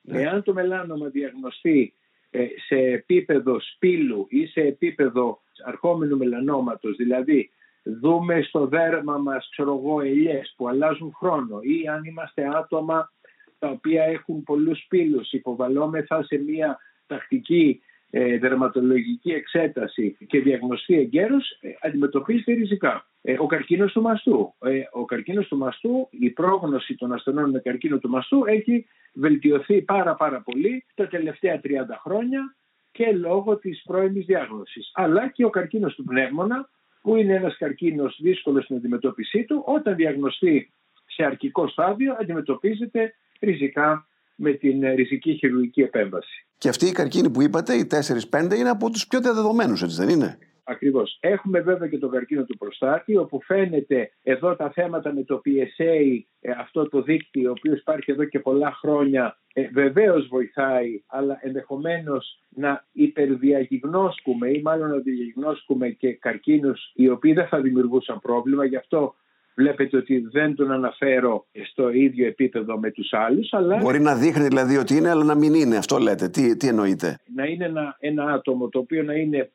Ναι. 0.00 0.20
Εάν 0.20 0.42
το 0.42 0.52
μελάνομα 0.52 1.08
διαγνωστεί 1.08 1.94
ε, 2.30 2.46
σε 2.66 2.76
επίπεδο 2.76 3.60
σπήλου 3.60 4.26
ή 4.28 4.46
σε 4.46 4.60
επίπεδο 4.60 5.42
αρχόμενου 5.64 6.16
μελανόματος, 6.16 6.96
δηλαδή 6.96 7.50
δούμε 7.82 8.42
στο 8.42 8.66
δέρμα 8.66 9.16
μας 9.18 9.48
ξέρω 9.50 9.80
εγώ 9.82 10.00
ελιές 10.00 10.54
που 10.56 10.68
αλλάζουν 10.68 11.12
χρόνο 11.16 11.58
ή 11.60 11.88
αν 11.88 12.04
είμαστε 12.04 12.48
άτομα 12.56 13.12
τα 13.58 13.68
οποία 13.68 14.04
έχουν 14.04 14.42
πολλούς 14.42 14.84
πύλους 14.88 15.32
υποβαλόμεθα 15.32 16.22
σε 16.22 16.36
μια 16.36 16.78
τακτική 17.06 17.82
ε, 18.10 18.38
δερματολογική 18.38 19.30
εξέταση 19.30 20.16
και 20.26 20.40
διαγνωστεί 20.40 20.98
εγκαίρως 20.98 21.58
ε, 21.60 21.68
αντιμετωπίζεται 21.80 22.52
ριζικά. 22.52 23.06
Ε, 23.22 23.36
ο 23.38 23.46
καρκίνος 23.46 23.92
του 23.92 24.02
μαστού. 24.02 24.54
Ε, 24.64 24.80
ο 24.92 25.04
καρκίνος 25.04 25.48
του 25.48 25.56
μαστού, 25.56 26.08
η 26.10 26.30
πρόγνωση 26.30 26.94
των 26.94 27.12
ασθενών 27.12 27.50
με 27.50 27.58
καρκίνο 27.58 27.98
του 27.98 28.08
μαστού 28.08 28.44
έχει 28.46 28.86
βελτιωθεί 29.14 29.82
πάρα 29.82 30.14
πάρα 30.14 30.40
πολύ 30.40 30.84
τα 30.94 31.06
τελευταία 31.06 31.60
30 31.64 31.68
χρόνια 32.02 32.56
και 32.90 33.12
λόγω 33.12 33.56
της 33.56 33.82
πρώιμης 33.84 34.24
διάγνωσης. 34.24 34.90
Αλλά 34.94 35.28
και 35.28 35.44
ο 35.44 35.50
καρκίνος 35.50 35.94
του 35.94 36.04
πνεύμονα 36.04 36.68
που 37.02 37.16
είναι 37.16 37.34
ένας 37.34 37.56
καρκίνος 37.56 38.18
δύσκολος 38.22 38.64
στην 38.64 38.76
αντιμετώπιση 38.76 39.44
του, 39.44 39.62
όταν 39.66 39.96
διαγνωστεί 39.96 40.72
σε 41.06 41.24
αρχικό 41.24 41.68
στάδιο 41.68 42.16
αντιμετωπίζεται 42.20 43.14
ριζικά 43.40 44.06
με 44.36 44.52
την 44.52 44.94
ριζική 44.94 45.32
χειρουργική 45.34 45.80
επέμβαση. 45.80 46.46
Και 46.58 46.68
αυτή 46.68 46.86
η 46.86 46.92
καρκίνη 46.92 47.30
που 47.30 47.42
είπατε, 47.42 47.74
οι 47.74 47.86
4-5, 48.30 48.54
είναι 48.56 48.68
από 48.68 48.90
τους 48.90 49.06
πιο 49.06 49.20
διαδεδομένους, 49.20 49.82
έτσι 49.82 49.96
δεν 49.96 50.08
είναι; 50.08 50.38
Ακριβώς. 50.64 51.18
Έχουμε 51.20 51.60
βέβαια 51.60 51.88
και 51.88 51.98
τον 51.98 52.10
καρκίνο 52.10 52.44
του 52.44 52.56
προστάτη, 52.56 53.16
όπου 53.16 53.42
φαίνεται 53.42 54.10
εδώ 54.22 54.56
τα 54.56 54.70
θέματα 54.70 55.12
με 55.12 55.22
το 55.22 55.40
PSA, 55.44 56.20
ε, 56.40 56.50
αυτό 56.58 56.88
το 56.88 57.02
δίκτυο, 57.02 57.48
ο 57.48 57.54
οποίος 57.58 57.80
υπάρχει 57.80 58.10
εδώ 58.10 58.24
και 58.24 58.38
πολλά 58.38 58.72
χρόνια, 58.72 59.38
ε, 59.52 59.68
βεβαίως 59.68 60.26
βοηθάει, 60.26 61.02
αλλά 61.06 61.38
ενδεχομένως 61.42 62.40
να 62.48 62.84
υπερδιαγιγνώσκουμε 62.92 64.50
ή 64.50 64.62
μάλλον 64.62 64.90
να 64.90 64.96
διαγιγνώσκουμε 64.96 65.88
και 65.88 66.12
καρκίνους 66.12 66.92
οι 66.94 67.08
οποίοι 67.08 67.32
δεν 67.32 67.46
θα 67.46 67.60
δημιουργούσαν 67.60 68.20
πρόβλημα. 68.20 68.64
Γι' 68.64 68.76
αυτό 68.76 69.14
Βλέπετε 69.54 69.96
ότι 69.96 70.18
δεν 70.18 70.54
τον 70.54 70.72
αναφέρω 70.72 71.46
στο 71.70 71.90
ίδιο 71.90 72.26
επίπεδο 72.26 72.78
με 72.78 72.90
τους 72.90 73.12
άλλους. 73.12 73.52
Αλλά... 73.52 73.76
Μπορεί 73.76 74.00
να 74.00 74.14
δείχνει 74.14 74.46
δηλαδή 74.46 74.76
ότι 74.76 74.96
είναι, 74.96 75.10
αλλά 75.10 75.24
να 75.24 75.34
μην 75.34 75.54
είναι. 75.54 75.76
Αυτό 75.76 75.98
λέτε. 75.98 76.28
Τι, 76.28 76.56
τι 76.56 76.68
εννοείτε; 76.68 77.18
Να 77.34 77.44
είναι 77.44 77.64
ένα, 77.64 77.96
ένα 77.98 78.24
άτομο 78.24 78.68
το 78.68 78.78
οποίο 78.78 79.02
να 79.02 79.14
είναι 79.14 79.50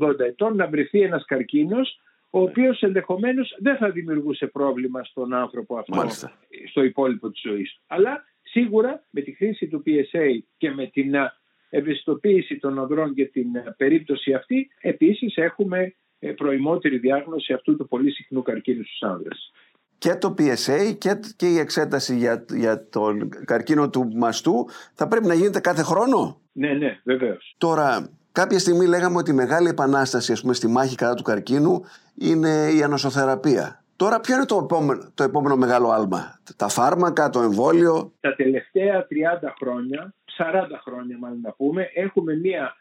75-80 0.00 0.18
ετών, 0.18 0.56
να 0.56 0.66
βρεθεί 0.68 1.00
ένας 1.00 1.24
καρκίνος 1.24 2.00
ο 2.30 2.40
οποίος 2.40 2.82
ενδεχομένως 2.82 3.56
δεν 3.58 3.76
θα 3.76 3.90
δημιουργούσε 3.90 4.46
πρόβλημα 4.46 5.04
στον 5.04 5.34
άνθρωπο 5.34 5.76
αυτό 5.78 5.96
Μάλιστα. 5.96 6.32
στο 6.70 6.82
υπόλοιπο 6.82 7.30
της 7.30 7.40
ζωής 7.40 7.74
του. 7.74 7.82
Αλλά 7.86 8.24
σίγουρα 8.42 9.04
με 9.10 9.20
τη 9.20 9.32
χρήση 9.32 9.66
του 9.68 9.82
PSA 9.86 10.38
και 10.56 10.70
με 10.70 10.86
την 10.86 11.14
ευαισθητοποίηση 11.70 12.58
των 12.58 12.78
οδρών 12.78 13.12
για 13.12 13.30
την 13.30 13.46
περίπτωση 13.76 14.32
αυτή, 14.32 14.68
επίσης 14.80 15.36
έχουμε 15.36 15.78
ε, 15.78 15.92
προημότερη 16.36 16.98
διάγνωση 16.98 17.52
αυτού 17.52 17.76
του 17.76 17.88
πολύ 17.88 18.10
συχνού 18.10 18.42
καρκίνου 18.42 18.84
στους 18.84 19.02
άνδρες. 19.02 19.52
Και 19.98 20.14
το 20.14 20.34
PSA 20.38 20.94
και, 20.98 21.20
και 21.36 21.46
η 21.46 21.58
εξέταση 21.58 22.16
για, 22.16 22.44
για 22.50 22.88
τον 22.88 23.28
καρκίνο 23.44 23.90
του 23.90 24.10
μαστού 24.14 24.66
θα 24.94 25.08
πρέπει 25.08 25.26
να 25.26 25.34
γίνεται 25.34 25.60
κάθε 25.60 25.82
χρόνο; 25.82 26.40
Ναι, 26.52 26.72
ναι, 26.72 27.00
βεβαίως. 27.04 27.54
Τώρα, 27.58 28.10
κάποια 28.32 28.58
στιγμή 28.58 28.86
λέγαμε 28.86 29.16
ότι 29.16 29.30
η 29.30 29.34
μεγάλη 29.34 29.68
επανάσταση 29.68 30.32
ας 30.32 30.40
πούμε, 30.40 30.54
στη 30.54 30.68
μάχη 30.68 30.94
κατά 30.94 31.14
του 31.14 31.22
καρκίνου 31.22 31.84
είναι 32.14 32.68
η 32.78 32.82
ανοσοθεραπεία. 32.82 33.82
Τώρα 33.96 34.20
ποιο 34.20 34.34
είναι 34.34 34.44
το 34.44 34.60
επόμενο, 34.64 35.12
το 35.14 35.22
επόμενο 35.22 35.56
μεγάλο 35.56 35.88
άλμα, 35.88 36.40
τα 36.56 36.68
φάρμακα, 36.68 37.30
το 37.30 37.40
εμβόλιο; 37.40 38.12
Τα 38.20 38.34
τελευταία 38.34 39.06
30 39.42 39.52
χρόνια, 39.60 40.14
40 40.38 40.44
χρόνια 40.84 41.18
μάλλον 41.18 41.40
να 41.42 41.52
πούμε, 41.52 41.90
έχουμε 41.94 42.34
μία 42.36 42.76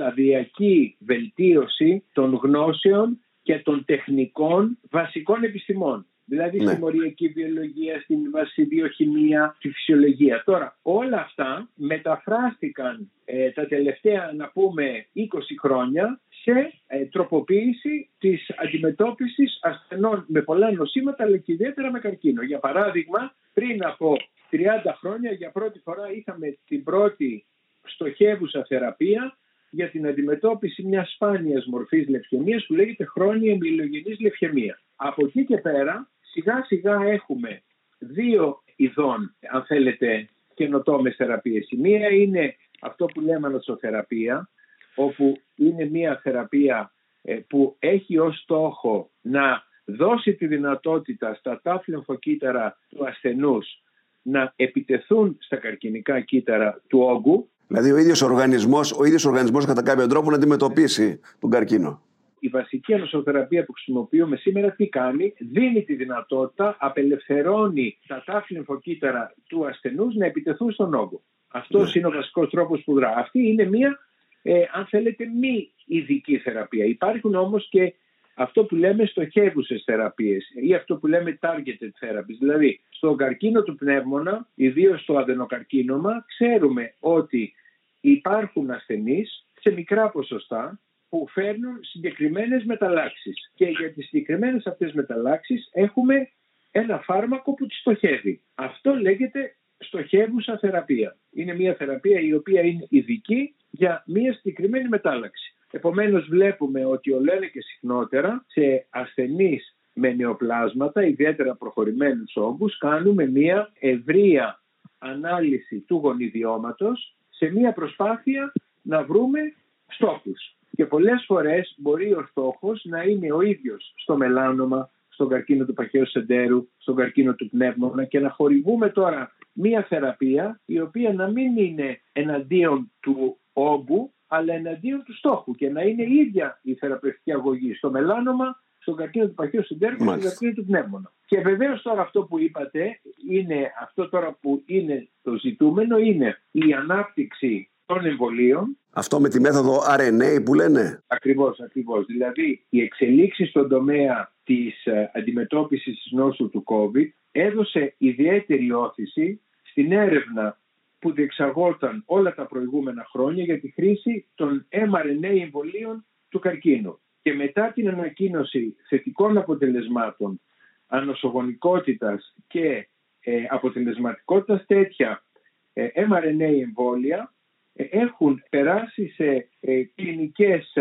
σταδιακή 0.00 0.96
βελτίωση 0.98 2.04
των 2.12 2.34
γνώσεων 2.34 3.20
και 3.42 3.58
των 3.58 3.84
τεχνικών 3.84 4.78
βασικών 4.90 5.42
επιστημών. 5.42 6.06
Δηλαδή 6.24 6.58
ναι. 6.58 6.70
στη 6.70 6.80
μοριακή 6.80 7.28
βιολογία, 7.28 8.00
στην 8.00 8.30
βασιδιοχημία, 8.30 9.54
στη 9.58 9.70
φυσιολογία. 9.70 10.42
Τώρα 10.44 10.78
όλα 10.82 11.20
αυτά 11.20 11.68
μεταφράστηκαν 11.74 13.10
ε, 13.24 13.50
τα 13.50 13.66
τελευταία 13.66 14.32
να 14.36 14.48
πούμε 14.48 15.06
20 15.16 15.22
χρόνια 15.60 16.20
σε 16.42 16.72
ε, 16.86 17.04
τροποποίηση 17.04 18.10
της 18.18 18.50
αντιμετώπισης 18.56 19.58
ασθενών 19.62 20.24
με 20.28 20.42
πολλά 20.42 20.72
νοσήματα 20.72 21.24
αλλά 21.24 21.36
και 21.36 21.52
ιδιαίτερα 21.52 21.90
με 21.90 21.98
καρκίνο. 21.98 22.42
Για 22.42 22.58
παράδειγμα 22.58 23.34
πριν 23.52 23.84
από 23.84 24.16
30 24.50 24.56
χρόνια 25.00 25.32
για 25.32 25.50
πρώτη 25.50 25.78
φορά 25.78 26.12
είχαμε 26.12 26.58
την 26.66 26.84
πρώτη 26.84 27.44
στοχεύουσα 27.82 28.64
θεραπεία 28.68 29.38
για 29.70 29.90
την 29.90 30.06
αντιμετώπιση 30.06 30.82
μιας 30.82 31.12
σπάνιας 31.12 31.66
μορφής 31.66 32.08
λευχαιμίας 32.08 32.66
που 32.66 32.74
λέγεται 32.74 33.04
χρόνια 33.04 33.52
εμπειρογενή 33.52 34.16
λευχαιμίας. 34.20 34.82
Από 34.96 35.26
εκεί 35.26 35.44
και 35.44 35.56
πέρα 35.56 36.10
σιγά 36.20 36.64
σιγά 36.66 37.02
έχουμε 37.02 37.62
δύο 37.98 38.62
ειδών, 38.76 39.34
αν 39.52 39.64
θέλετε, 39.64 40.28
καινοτόμες 40.54 41.16
θεραπείες. 41.16 41.70
Η 41.70 41.76
μία 41.76 42.08
είναι 42.08 42.56
αυτό 42.80 43.06
που 43.06 43.20
λέμε 43.20 43.46
ανοσοθεραπεία, 43.46 44.48
όπου 44.94 45.40
είναι 45.54 45.84
μια 45.84 46.20
θεραπεία 46.22 46.92
ε, 47.22 47.34
που 47.34 47.76
έχει 47.78 48.18
ως 48.18 48.38
στόχο 48.38 49.10
να 49.20 49.62
δώσει 49.84 50.34
τη 50.34 50.46
δυνατότητα 50.46 51.34
στα 51.34 51.60
τάφ 51.62 51.84
κύτταρα 52.18 52.78
του 52.88 53.06
ασθενούς 53.06 53.82
να 54.22 54.52
επιτεθούν 54.56 55.36
στα 55.40 55.56
καρκινικά 55.56 56.20
κύτταρα 56.20 56.82
του 56.88 56.98
όγκου 56.98 57.50
Δηλαδή 57.70 57.92
ο 57.92 57.98
ίδιος 57.98 58.22
οργανισμός 58.22 58.92
ο 58.92 59.04
ίδιος 59.04 59.24
οργανισμός 59.24 59.64
κατά 59.66 59.82
κάποιο 59.82 60.06
τρόπο 60.06 60.30
να 60.30 60.36
αντιμετωπίσει 60.36 61.20
τον 61.40 61.50
καρκίνο. 61.50 62.02
Η 62.38 62.48
βασική 62.48 62.94
ανοσοθεραπεία 62.94 63.64
που 63.64 63.72
χρησιμοποιούμε 63.72 64.36
σήμερα 64.36 64.70
τι 64.70 64.88
κάνει, 64.88 65.34
δίνει 65.38 65.82
τη 65.82 65.94
δυνατότητα, 65.94 66.76
απελευθερώνει 66.80 67.98
τα 68.06 68.22
τάφη 68.26 68.52
λιμφοκύτταρα 68.52 69.34
του 69.48 69.66
ασθενούς 69.66 70.14
να 70.14 70.26
επιτεθούν 70.26 70.72
στον 70.72 70.94
όγκο. 70.94 71.22
Αυτός 71.48 71.82
ναι. 71.82 71.92
είναι 71.94 72.06
ο 72.06 72.10
βασικός 72.10 72.50
τρόπος 72.50 72.82
που 72.84 72.94
δρά. 72.94 73.14
Αυτή 73.16 73.48
είναι 73.48 73.64
μία, 73.64 73.98
ε, 74.42 74.62
αν 74.72 74.86
θέλετε, 74.86 75.24
μη 75.40 75.72
ειδική 75.86 76.38
θεραπεία. 76.38 76.84
Υπάρχουν 76.84 77.34
όμως 77.34 77.68
και 77.68 77.94
αυτό 78.40 78.64
που 78.64 78.74
λέμε 78.74 79.04
στοχεύουσες 79.04 79.82
θεραπείες 79.84 80.50
ή 80.62 80.74
αυτό 80.74 80.96
που 80.96 81.06
λέμε 81.06 81.38
targeted 81.42 81.92
therapies. 82.00 82.38
Δηλαδή, 82.38 82.80
στον 82.90 83.16
καρκίνο 83.16 83.62
του 83.62 83.74
πνεύμονα, 83.74 84.48
ιδίως 84.54 85.00
στο 85.00 85.18
αδενοκαρκίνωμα, 85.18 86.24
ξέρουμε 86.26 86.94
ότι 87.00 87.54
υπάρχουν 88.00 88.70
ασθενείς 88.70 89.46
σε 89.60 89.70
μικρά 89.70 90.10
ποσοστά 90.10 90.80
που 91.08 91.26
φέρνουν 91.30 91.78
συγκεκριμένες 91.80 92.64
μεταλλάξεις 92.64 93.50
και 93.54 93.64
για 93.64 93.92
τις 93.92 94.06
συγκεκριμένες 94.08 94.66
αυτές 94.66 94.92
μεταλλάξεις 94.92 95.68
έχουμε 95.72 96.28
ένα 96.70 96.98
φάρμακο 96.98 97.54
που 97.54 97.66
τις 97.66 97.78
στοχεύει. 97.78 98.40
Αυτό 98.54 98.94
λέγεται 98.94 99.56
στοχεύουσα 99.78 100.58
θεραπεία. 100.58 101.16
Είναι 101.32 101.54
μια 101.54 101.74
θεραπεία 101.74 102.20
η 102.20 102.34
οποία 102.34 102.60
είναι 102.60 102.86
ειδική 102.88 103.54
για 103.70 104.02
μια 104.06 104.32
συγκεκριμένη 104.32 104.88
μετάλλαξη. 104.88 105.54
Επομένως 105.70 106.26
βλέπουμε 106.28 106.84
ότι 106.84 107.12
ολένα 107.12 107.46
και 107.46 107.60
συχνότερα 107.60 108.44
σε 108.46 108.86
ασθενείς 108.90 109.74
με 109.92 110.12
νεοπλάσματα, 110.12 111.04
ιδιαίτερα 111.04 111.54
προχωρημένους 111.54 112.36
όγκους, 112.36 112.78
κάνουμε 112.78 113.26
μια 113.26 113.72
ευρεία 113.80 114.60
ανάλυση 114.98 115.78
του 115.80 116.00
γονιδιώματος 116.02 117.16
σε 117.30 117.50
μια 117.50 117.72
προσπάθεια 117.72 118.52
να 118.82 119.04
βρούμε 119.04 119.40
στόχους. 119.86 120.56
Και 120.76 120.86
πολλές 120.86 121.24
φορές 121.26 121.74
μπορεί 121.76 122.12
ο 122.12 122.26
στόχος 122.30 122.84
να 122.84 123.02
είναι 123.02 123.32
ο 123.32 123.40
ίδιος 123.40 123.92
στο 123.96 124.16
μελάνομα, 124.16 124.90
στον 125.08 125.28
καρκίνο 125.28 125.64
του 125.64 125.72
παχαίου 125.72 126.06
σεντέρου, 126.06 126.68
στον 126.78 126.96
καρκίνο 126.96 127.34
του 127.34 127.48
πνεύμονα 127.48 128.04
και 128.04 128.20
να 128.20 128.30
χορηγούμε 128.30 128.88
τώρα 128.88 129.32
μία 129.52 129.82
θεραπεία 129.82 130.60
η 130.64 130.80
οποία 130.80 131.12
να 131.12 131.28
μην 131.28 131.56
είναι 131.56 132.00
εναντίον 132.12 132.92
του 133.00 133.38
όγκου 133.52 134.12
αλλά 134.32 134.54
εναντίον 134.54 135.02
του 135.04 135.16
στόχου 135.16 135.54
και 135.54 135.68
να 135.68 135.82
είναι 135.82 136.02
ίδια 136.02 136.60
η 136.62 136.74
θεραπευτική 136.74 137.32
αγωγή 137.32 137.74
στο 137.74 137.90
μελάνομα, 137.90 138.60
στον 138.78 138.96
καρκίνο 138.96 139.26
του 139.26 139.34
παχαίου 139.34 139.64
σεντέρου 139.64 139.96
και 139.96 140.02
στον 140.02 140.20
καρκίνο 140.20 140.52
του 140.52 140.64
πνεύμονα. 140.64 141.12
Και 141.26 141.40
βεβαίως 141.40 141.82
τώρα 141.82 142.00
αυτό 142.02 142.22
που 142.22 142.38
είπατε, 142.38 143.00
είναι 143.30 143.72
αυτό 143.80 144.08
τώρα 144.08 144.38
που 144.40 144.62
είναι 144.66 145.08
το 145.22 145.36
ζητούμενο, 145.36 145.98
είναι 145.98 146.38
η 146.50 146.72
ανάπτυξη 146.72 147.70
των 147.86 148.06
εμβολίων. 148.06 148.76
Αυτό 148.92 149.20
με 149.20 149.28
τη 149.28 149.40
μέθοδο 149.40 149.80
RNA 149.98 150.42
που 150.44 150.54
λένε; 150.54 151.02
Ακριβώς, 151.06 151.60
ακριβώς. 151.60 152.06
Δηλαδή 152.06 152.64
η 152.68 152.80
εξελίξη 152.82 153.44
στον 153.46 153.68
τομέα 153.68 154.32
της 154.44 154.84
ε, 154.86 155.10
αντιμετώπισης 155.14 156.02
της 156.02 156.12
νόσου 156.12 156.50
του 156.50 156.64
COVID 156.66 157.08
έδωσε 157.32 157.94
ιδιαίτερη 157.98 158.72
όθηση 158.72 159.40
στην 159.62 159.92
έρευνα 159.92 160.59
που 161.00 161.12
διεξαγόταν 161.12 162.02
όλα 162.06 162.34
τα 162.34 162.46
προηγούμενα 162.46 163.06
χρόνια 163.10 163.44
για 163.44 163.60
τη 163.60 163.70
χρήση 163.70 164.26
των 164.34 164.66
mRNA 164.70 165.40
εμβολίων 165.42 166.06
του 166.28 166.38
καρκίνου. 166.38 167.00
Και 167.22 167.34
μετά 167.34 167.72
την 167.72 167.88
ανακοίνωση 167.88 168.76
θετικών 168.88 169.38
αποτελεσμάτων 169.38 170.40
ανοσογονικότητας 170.86 172.34
και 172.46 172.88
ε, 173.20 173.44
αποτελεσματικότητας 173.48 174.66
τέτοια 174.66 175.24
ε, 175.72 175.88
mRNA 175.94 176.60
εμβόλια 176.62 177.34
ε, 177.80 177.84
έχουν 177.90 178.42
περάσει 178.50 179.08
σε 179.08 179.48
ε, 179.60 179.82
κλινικές 179.94 180.74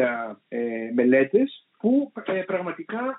ε, 0.48 0.92
μελέτες 0.94 1.68
που 1.80 2.12
πραγματικά 2.46 3.18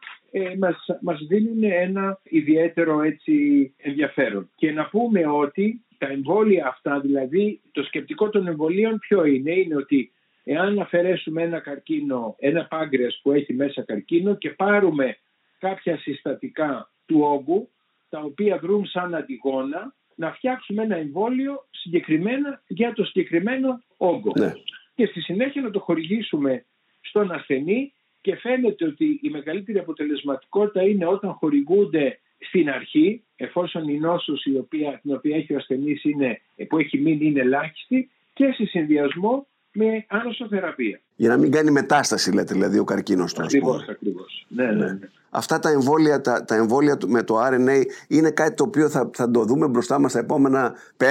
μας, 0.58 0.86
μας 1.00 1.26
δίνουν 1.28 1.62
ένα 1.62 2.20
ιδιαίτερο 2.22 3.02
έτσι 3.02 3.34
ενδιαφέρον. 3.76 4.50
Και 4.54 4.72
να 4.72 4.88
πούμε 4.88 5.26
ότι 5.26 5.84
τα 6.00 6.06
εμβόλια 6.06 6.66
αυτά, 6.66 7.00
δηλαδή 7.00 7.60
το 7.72 7.82
σκεπτικό 7.82 8.28
των 8.28 8.46
εμβολίων 8.46 8.98
ποιο 8.98 9.24
είναι, 9.24 9.52
είναι 9.52 9.76
ότι 9.76 10.12
εάν 10.44 10.78
αφαιρέσουμε 10.78 11.42
ένα 11.42 11.58
καρκίνο, 11.58 12.36
ένα 12.38 12.64
πάγκρεας 12.64 13.20
που 13.22 13.32
έχει 13.32 13.52
μέσα 13.52 13.82
καρκίνο 13.82 14.34
και 14.34 14.50
πάρουμε 14.50 15.16
κάποια 15.58 15.98
συστατικά 15.98 16.90
του 17.06 17.20
όγκου, 17.20 17.68
τα 18.08 18.20
οποία 18.20 18.58
δρούν 18.58 18.86
σαν 18.86 19.14
αντιγόνα, 19.14 19.94
να 20.14 20.32
φτιάξουμε 20.32 20.82
ένα 20.82 20.96
εμβόλιο 20.96 21.66
συγκεκριμένα 21.70 22.62
για 22.66 22.92
το 22.92 23.04
συγκεκριμένο 23.04 23.82
όγκο. 23.96 24.32
Ναι. 24.38 24.52
Και 24.94 25.06
στη 25.06 25.20
συνέχεια 25.20 25.62
να 25.62 25.70
το 25.70 25.80
χορηγήσουμε 25.80 26.64
στον 27.00 27.32
ασθενή 27.32 27.92
και 28.20 28.36
φαίνεται 28.36 28.84
ότι 28.84 29.20
η 29.22 29.28
μεγαλύτερη 29.28 29.78
αποτελεσματικότητα 29.78 30.82
είναι 30.82 31.06
όταν 31.06 31.32
χορηγούνται 31.32 32.18
στην 32.40 32.70
αρχή, 32.70 33.22
εφόσον 33.36 33.88
η 33.88 33.98
νόσος 33.98 34.44
η 34.44 34.56
οποία, 34.56 34.98
την 35.02 35.14
οποία 35.14 35.36
έχει 35.36 35.52
ο 35.52 35.56
ασθενής 35.56 36.04
είναι, 36.04 36.40
που 36.68 36.78
έχει 36.78 36.98
μείνει 36.98 37.26
είναι 37.26 37.40
ελάχιστη 37.40 38.10
και 38.32 38.52
σε 38.52 38.64
συνδυασμό 38.64 39.46
με 39.72 40.04
άνοσοθεραπεία. 40.08 41.00
Για 41.16 41.28
να 41.28 41.36
μην 41.36 41.50
κάνει 41.50 41.70
μετάσταση, 41.70 42.32
λέτε, 42.32 42.54
δηλαδή 42.54 42.78
ο 42.78 42.84
καρκίνος 42.84 43.34
του. 43.34 43.42
Ακριβώς, 43.42 43.88
ακριβώς. 43.88 44.46
Ναι, 44.48 44.64
ναι, 44.64 44.92
ναι. 44.92 45.08
Αυτά 45.30 45.58
τα 45.58 45.70
εμβόλια, 45.70 46.20
τα, 46.20 46.44
τα 46.44 46.54
εμβόλια 46.54 46.98
με 47.06 47.22
το 47.22 47.34
RNA 47.46 47.82
είναι 48.08 48.30
κάτι 48.30 48.54
το 48.54 48.64
οποίο 48.64 48.88
θα, 48.88 49.10
θα 49.12 49.30
το 49.30 49.44
δούμε 49.44 49.68
μπροστά 49.68 49.98
μας 49.98 50.12
τα 50.12 50.18
επόμενα 50.18 50.74
5-10 50.96 51.04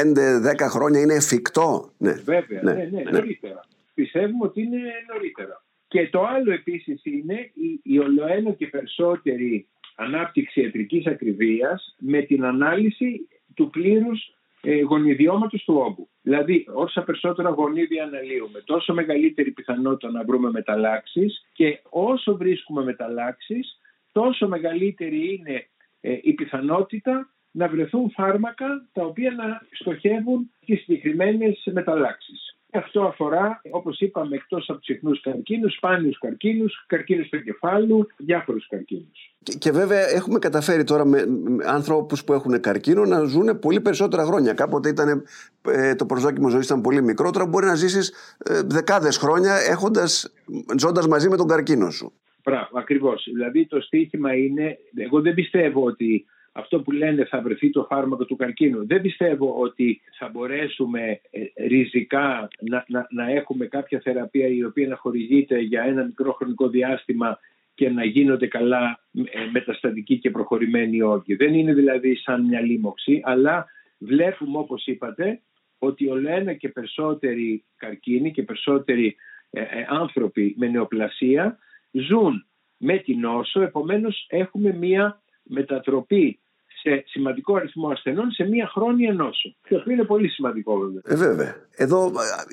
χρόνια. 0.59 0.99
Είναι 1.01 1.13
εφικτό; 1.13 1.91
Ναι. 1.97 2.11
Βέβαια, 2.11 2.61
ναι, 2.63 2.73
ναι, 2.73 2.89
ναι, 2.91 3.11
νωρίτερα. 3.11 3.65
Πιστεύουμε 3.93 4.45
ότι 4.45 4.61
είναι 4.61 4.79
νωρίτερα. 5.13 5.63
Και 5.87 6.09
το 6.09 6.25
άλλο 6.25 6.53
επίσης 6.53 7.01
είναι 7.03 7.51
η, 7.53 7.79
η 7.83 7.99
ολοένα 7.99 8.51
και 8.51 8.67
περισσότερη 8.67 9.67
ανάπτυξη 9.99 10.61
ιατρικής 10.61 11.05
ακριβίας 11.07 11.95
με 11.99 12.21
την 12.21 12.45
ανάλυση 12.45 13.27
του 13.55 13.69
πλήρους 13.69 14.33
ε, 14.61 14.81
γονιδιώματος 14.81 15.63
του 15.63 15.75
όγκου. 15.75 16.09
Δηλαδή, 16.21 16.65
όσο 16.73 17.01
περισσότερα 17.01 17.49
γονίδια 17.49 18.03
αναλύουμε, 18.03 18.61
τόσο 18.65 18.93
μεγαλύτερη 18.93 19.51
πιθανότητα 19.51 20.11
να 20.11 20.23
βρούμε 20.23 20.51
μεταλλάξεις 20.51 21.45
και 21.53 21.79
όσο 21.89 22.37
βρίσκουμε 22.37 22.83
μεταλλάξεις, 22.83 23.79
τόσο 24.11 24.47
μεγαλύτερη 24.47 25.33
είναι 25.33 25.67
ε, 26.01 26.17
η 26.21 26.33
πιθανότητα 26.33 27.29
να 27.51 27.67
βρεθούν 27.67 28.11
φάρμακα 28.11 28.87
τα 28.93 29.05
οποία 29.05 29.31
να 29.31 29.61
στοχεύουν 29.71 30.51
τις 30.65 30.79
συγκεκριμένες 30.79 31.67
μεταλλάξεις. 31.71 32.48
Αυτό 32.71 33.01
αφορά, 33.03 33.61
όπως 33.71 33.99
είπαμε, 33.99 34.35
εκτός 34.35 34.69
από 34.69 34.79
συχνούς 34.81 35.21
καρκίνους, 35.21 35.73
σπάνιους 35.73 36.17
καρκίνους, 36.17 36.85
καρκίνους 36.87 37.29
του 37.29 37.35
εγκεφάλου, 37.35 38.07
διάφορους 38.17 38.67
καρκίνους. 38.67 39.33
Και, 39.43 39.53
και, 39.53 39.71
βέβαια 39.71 40.09
έχουμε 40.09 40.39
καταφέρει 40.39 40.83
τώρα 40.83 41.05
με, 41.05 41.25
με 41.25 41.63
άνθρωπους 41.67 42.23
που 42.23 42.33
έχουν 42.33 42.59
καρκίνο 42.59 43.05
να 43.05 43.23
ζουν 43.23 43.59
πολύ 43.59 43.81
περισσότερα 43.81 44.23
χρόνια. 44.23 44.53
Κάποτε 44.53 44.89
ήταν, 44.89 45.23
ε, 45.61 45.95
το 45.95 46.05
προσδόκιμο 46.05 46.49
ζωής 46.49 46.65
ήταν 46.65 46.81
πολύ 46.81 47.01
μικρό, 47.01 47.29
τώρα 47.29 47.45
μπορεί 47.45 47.65
να 47.65 47.75
ζήσεις 47.75 48.13
ε, 48.37 48.61
δεκάδες 48.65 49.17
χρόνια 49.17 49.55
έχοντας, 49.69 50.33
ζώντας 50.79 51.07
μαζί 51.07 51.29
με 51.29 51.37
τον 51.37 51.47
καρκίνο 51.47 51.89
σου. 51.89 52.13
Μπράβο, 52.43 52.79
ακριβώς. 52.79 53.27
Δηλαδή 53.33 53.65
το 53.65 53.81
στίχημα 53.81 54.35
είναι, 54.35 54.77
εγώ 54.95 55.21
δεν 55.21 55.33
πιστεύω 55.33 55.83
ότι 55.83 56.25
αυτό 56.59 56.81
που 56.81 56.91
λένε 56.91 57.25
θα 57.25 57.41
βρεθεί 57.41 57.69
το 57.69 57.85
φάρμακο 57.89 58.25
του 58.25 58.35
καρκίνου. 58.35 58.87
Δεν 58.87 59.01
πιστεύω 59.01 59.55
ότι 59.59 60.01
θα 60.17 60.29
μπορέσουμε 60.29 61.19
ε, 61.29 61.67
ριζικά 61.67 62.47
να, 62.59 62.85
να, 62.87 63.07
να 63.09 63.31
έχουμε 63.31 63.65
κάποια 63.65 63.99
θεραπεία 63.99 64.47
η 64.47 64.63
οποία 64.63 64.87
να 64.87 64.95
χορηγείται 64.95 65.59
για 65.59 65.83
ένα 65.83 66.03
μικρό 66.03 66.31
χρονικό 66.31 66.67
διάστημα 66.67 67.39
και 67.73 67.89
να 67.89 68.03
γίνονται 68.03 68.47
καλά 68.47 68.99
ε, 69.13 69.49
μεταστατικοί 69.51 70.17
και 70.17 70.31
προχωρημένοι 70.31 71.01
όγκοι. 71.01 71.35
Δεν 71.35 71.53
είναι 71.53 71.73
δηλαδή 71.73 72.15
σαν 72.15 72.45
μια 72.45 72.61
λίμωξη, 72.61 73.21
αλλά 73.23 73.65
βλέπουμε 73.97 74.57
όπως 74.57 74.85
είπατε 74.85 75.41
ότι 75.79 76.09
ολένα 76.09 76.53
και 76.53 76.69
περισσότεροι 76.69 77.63
καρκίνοι 77.77 78.31
και 78.31 78.43
περισσότεροι 78.43 79.15
ε, 79.49 79.61
άνθρωποι 79.87 80.55
με 80.57 80.67
νεοπλασία 80.67 81.57
ζουν 81.91 82.45
με 82.77 82.97
την 82.97 83.19
νόσο, 83.19 83.61
επομένως 83.61 84.25
έχουμε 84.29 84.73
μία 84.73 85.21
μετατροπή 85.43 86.39
σε 86.81 87.03
σημαντικό 87.07 87.55
αριθμό 87.55 87.87
ασθενών 87.87 88.31
σε 88.31 88.43
μία 88.43 88.67
χρόνια 88.67 89.13
νόσο. 89.13 89.55
Και 89.67 89.75
αυτό 89.75 89.91
είναι 89.91 90.03
πολύ 90.03 90.29
σημαντικό 90.29 90.77
βέβαια. 90.77 91.01
Ε, 91.05 91.15
βέβαια. 91.15 91.55
Εδώ 91.75 92.05
ε, 92.05 92.11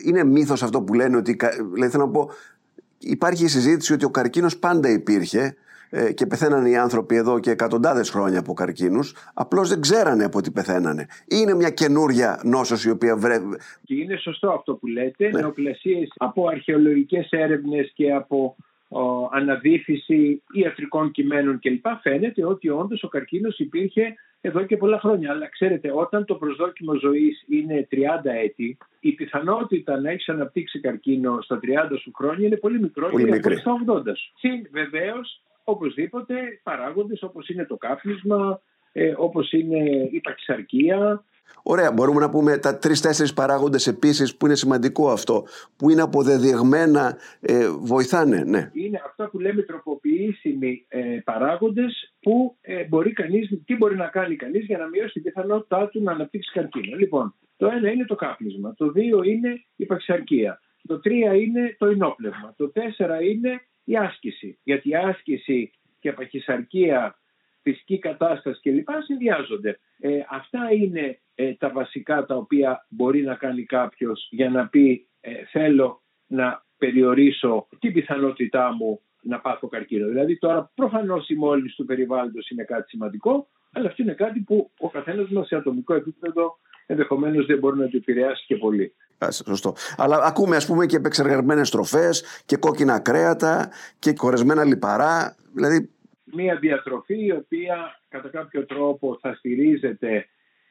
είναι 0.08 0.24
μύθος 0.24 0.62
αυτό 0.62 0.82
που 0.82 0.94
λένε 0.94 1.16
ότι, 1.16 1.36
δηλαδή 1.72 1.90
θέλω 1.90 2.06
να 2.06 2.10
πω, 2.10 2.30
υπάρχει 2.98 3.44
η 3.44 3.48
συζήτηση 3.48 3.92
ότι 3.92 4.04
ο 4.04 4.10
καρκίνος 4.10 4.58
πάντα 4.58 4.88
υπήρχε 4.88 5.56
ε, 5.90 6.12
και 6.12 6.26
πεθαίνανε 6.26 6.68
οι 6.68 6.76
άνθρωποι 6.76 7.16
εδώ 7.16 7.38
και 7.38 7.50
εκατοντάδες 7.50 8.10
χρόνια 8.10 8.38
από 8.38 8.52
καρκίνους. 8.52 9.14
Απλώς 9.34 9.68
δεν 9.68 9.80
ξέρανε 9.80 10.24
από 10.24 10.40
τι 10.40 10.50
πεθαίνανε. 10.50 11.06
Είναι 11.28 11.54
μια 11.54 11.70
καινούρια 11.70 12.40
νόσος 12.44 12.84
η 12.84 12.90
οποία 12.90 13.16
βρέπει. 13.16 13.56
Και 13.84 13.94
είναι 13.94 14.16
σωστό 14.16 14.50
αυτό 14.50 14.74
που 14.74 14.86
λέτε. 14.86 15.28
Ναι. 15.28 15.40
Νεοπλασίες 15.40 16.12
από 16.16 16.48
αρχαιολογικές 16.48 17.28
έρευνες 17.30 17.92
και 17.94 18.12
από 18.12 18.56
αναδίφυση 19.32 20.42
ιατρικών 20.52 21.10
κειμένων 21.10 21.58
κλπ. 21.58 21.86
Φαίνεται 22.02 22.44
ότι 22.44 22.68
όντως 22.68 23.02
ο 23.02 23.08
καρκίνος 23.08 23.58
υπήρχε 23.58 24.14
εδώ 24.40 24.64
και 24.64 24.76
πολλά 24.76 24.98
χρόνια. 24.98 25.30
Αλλά 25.30 25.48
ξέρετε, 25.48 25.92
όταν 25.94 26.24
το 26.24 26.34
προσδόκιμο 26.34 26.94
ζωής 26.94 27.44
είναι 27.48 27.88
30 27.90 27.96
έτη, 28.44 28.76
η 29.00 29.12
πιθανότητα 29.12 30.00
να 30.00 30.10
έχεις 30.10 30.28
αναπτύξει 30.28 30.80
καρκίνο 30.80 31.40
στα 31.42 31.60
30 31.62 31.96
σου 32.00 32.12
χρόνια 32.14 32.46
είναι 32.46 32.56
πολύ 32.56 32.80
μικρότερη 32.80 33.32
από 33.32 33.50
στα 33.50 33.72
80 33.86 34.02
σου. 34.16 34.32
Συν 34.38 34.68
βεβαίως, 34.72 35.42
οπωσδήποτε, 35.64 36.34
παράγοντες 36.62 37.22
όπως 37.22 37.48
είναι 37.48 37.64
το 37.64 37.76
κάφνισμα, 37.76 38.60
ε, 38.92 39.12
όπως 39.16 39.52
είναι 39.52 40.08
η 40.10 40.20
παξαρκία, 40.20 41.24
Ωραία, 41.62 41.92
μπορούμε 41.92 42.20
να 42.20 42.30
πούμε 42.30 42.58
τα 42.58 42.78
τρει-τέσσερι 42.78 43.32
παράγοντες 43.32 43.86
επίσης 43.86 44.36
που 44.36 44.46
είναι 44.46 44.54
σημαντικό 44.54 45.10
αυτό, 45.10 45.44
που 45.76 45.90
είναι 45.90 46.02
αποδεδειγμένα, 46.02 47.16
ε, 47.40 47.68
βοηθάνε. 47.68 48.44
Ναι. 48.44 48.70
Είναι 48.72 49.02
αυτά 49.06 49.28
που 49.28 49.38
λέμε 49.38 49.62
τροποποιήσιμοι 49.62 50.86
ε, 50.88 51.00
παράγοντες 51.24 52.14
που 52.20 52.56
ε, 52.60 52.84
μπορεί 52.84 53.12
κανείς, 53.12 53.60
τι 53.64 53.76
μπορεί 53.76 53.96
να 53.96 54.06
κάνει 54.06 54.36
κανείς 54.36 54.64
για 54.64 54.78
να 54.78 54.88
μειώσει 54.88 55.12
την 55.12 55.22
πιθανότητά 55.22 55.88
του 55.88 56.02
να 56.02 56.12
αναπτύξει 56.12 56.52
καρκίνο. 56.52 56.96
Λοιπόν, 56.96 57.34
το 57.56 57.66
ένα 57.66 57.90
είναι 57.90 58.04
το 58.04 58.14
κάπνισμα, 58.14 58.74
το 58.74 58.90
δύο 58.90 59.22
είναι 59.22 59.64
η 59.76 59.84
παξαρκία, 59.84 60.60
το 60.86 61.00
τρία 61.00 61.34
είναι 61.34 61.76
το 61.78 61.86
ενόπλευμα, 61.86 62.54
το 62.56 62.68
τέσσερα 62.68 63.22
είναι 63.22 63.60
η 63.84 63.96
άσκηση. 63.96 64.58
Γιατί 64.62 64.88
η 64.88 64.94
άσκηση 64.94 65.70
και 66.00 66.08
η 66.08 66.12
παχυσαρκία 66.12 67.18
φυσική 67.62 67.98
κατάσταση 67.98 68.60
κλπ. 68.60 68.88
συνδυάζονται. 69.04 69.78
Ε, 70.00 70.18
αυτά 70.30 70.60
είναι 70.72 71.18
ε, 71.38 71.54
τα 71.54 71.70
βασικά 71.70 72.24
τα 72.24 72.36
οποία 72.36 72.86
μπορεί 72.88 73.22
να 73.22 73.34
κάνει 73.34 73.64
κάποιος 73.64 74.28
για 74.30 74.50
να 74.50 74.68
πει 74.68 75.08
ε, 75.20 75.30
θέλω 75.50 76.02
να 76.26 76.64
περιορίσω 76.78 77.68
την 77.78 77.92
πιθανότητά 77.92 78.72
μου 78.72 79.00
να 79.22 79.40
πάθω 79.40 79.68
καρκίνο. 79.68 80.08
Δηλαδή 80.08 80.38
τώρα 80.38 80.70
προφανώς 80.74 81.28
η 81.28 81.34
μόλυνση 81.34 81.76
του 81.76 81.84
περιβάλλοντος 81.84 82.50
είναι 82.50 82.64
κάτι 82.64 82.88
σημαντικό, 82.88 83.48
αλλά 83.72 83.88
αυτό 83.88 84.02
είναι 84.02 84.12
κάτι 84.12 84.40
που 84.40 84.70
ο 84.78 84.90
καθένας 84.90 85.28
μας 85.28 85.46
σε 85.46 85.56
ατομικό 85.56 85.94
επίπεδο 85.94 86.58
ενδεχομένως 86.86 87.46
δεν 87.46 87.58
μπορεί 87.58 87.78
να 87.78 87.88
το 87.88 87.96
επηρεάσει 87.96 88.44
και 88.46 88.56
πολύ. 88.56 88.94
σωστό. 89.30 89.74
Αλλά 89.96 90.16
ακούμε 90.22 90.56
ας 90.56 90.66
πούμε 90.66 90.86
και 90.86 90.96
επεξεργασμένες 90.96 91.70
τροφές 91.70 92.42
και 92.46 92.56
κόκκινα 92.56 92.98
κρέατα 93.00 93.70
και 93.98 94.12
κορεσμένα 94.12 94.64
λιπαρά. 94.64 95.36
Δηλαδή 95.52 95.90
μια 96.24 96.56
διατροφή 96.56 97.24
η 97.24 97.32
οποία 97.32 98.00
κατά 98.08 98.28
κάποιο 98.28 98.66
τρόπο 98.66 99.18
θα 99.20 99.34
στηρίζεται 99.34 100.26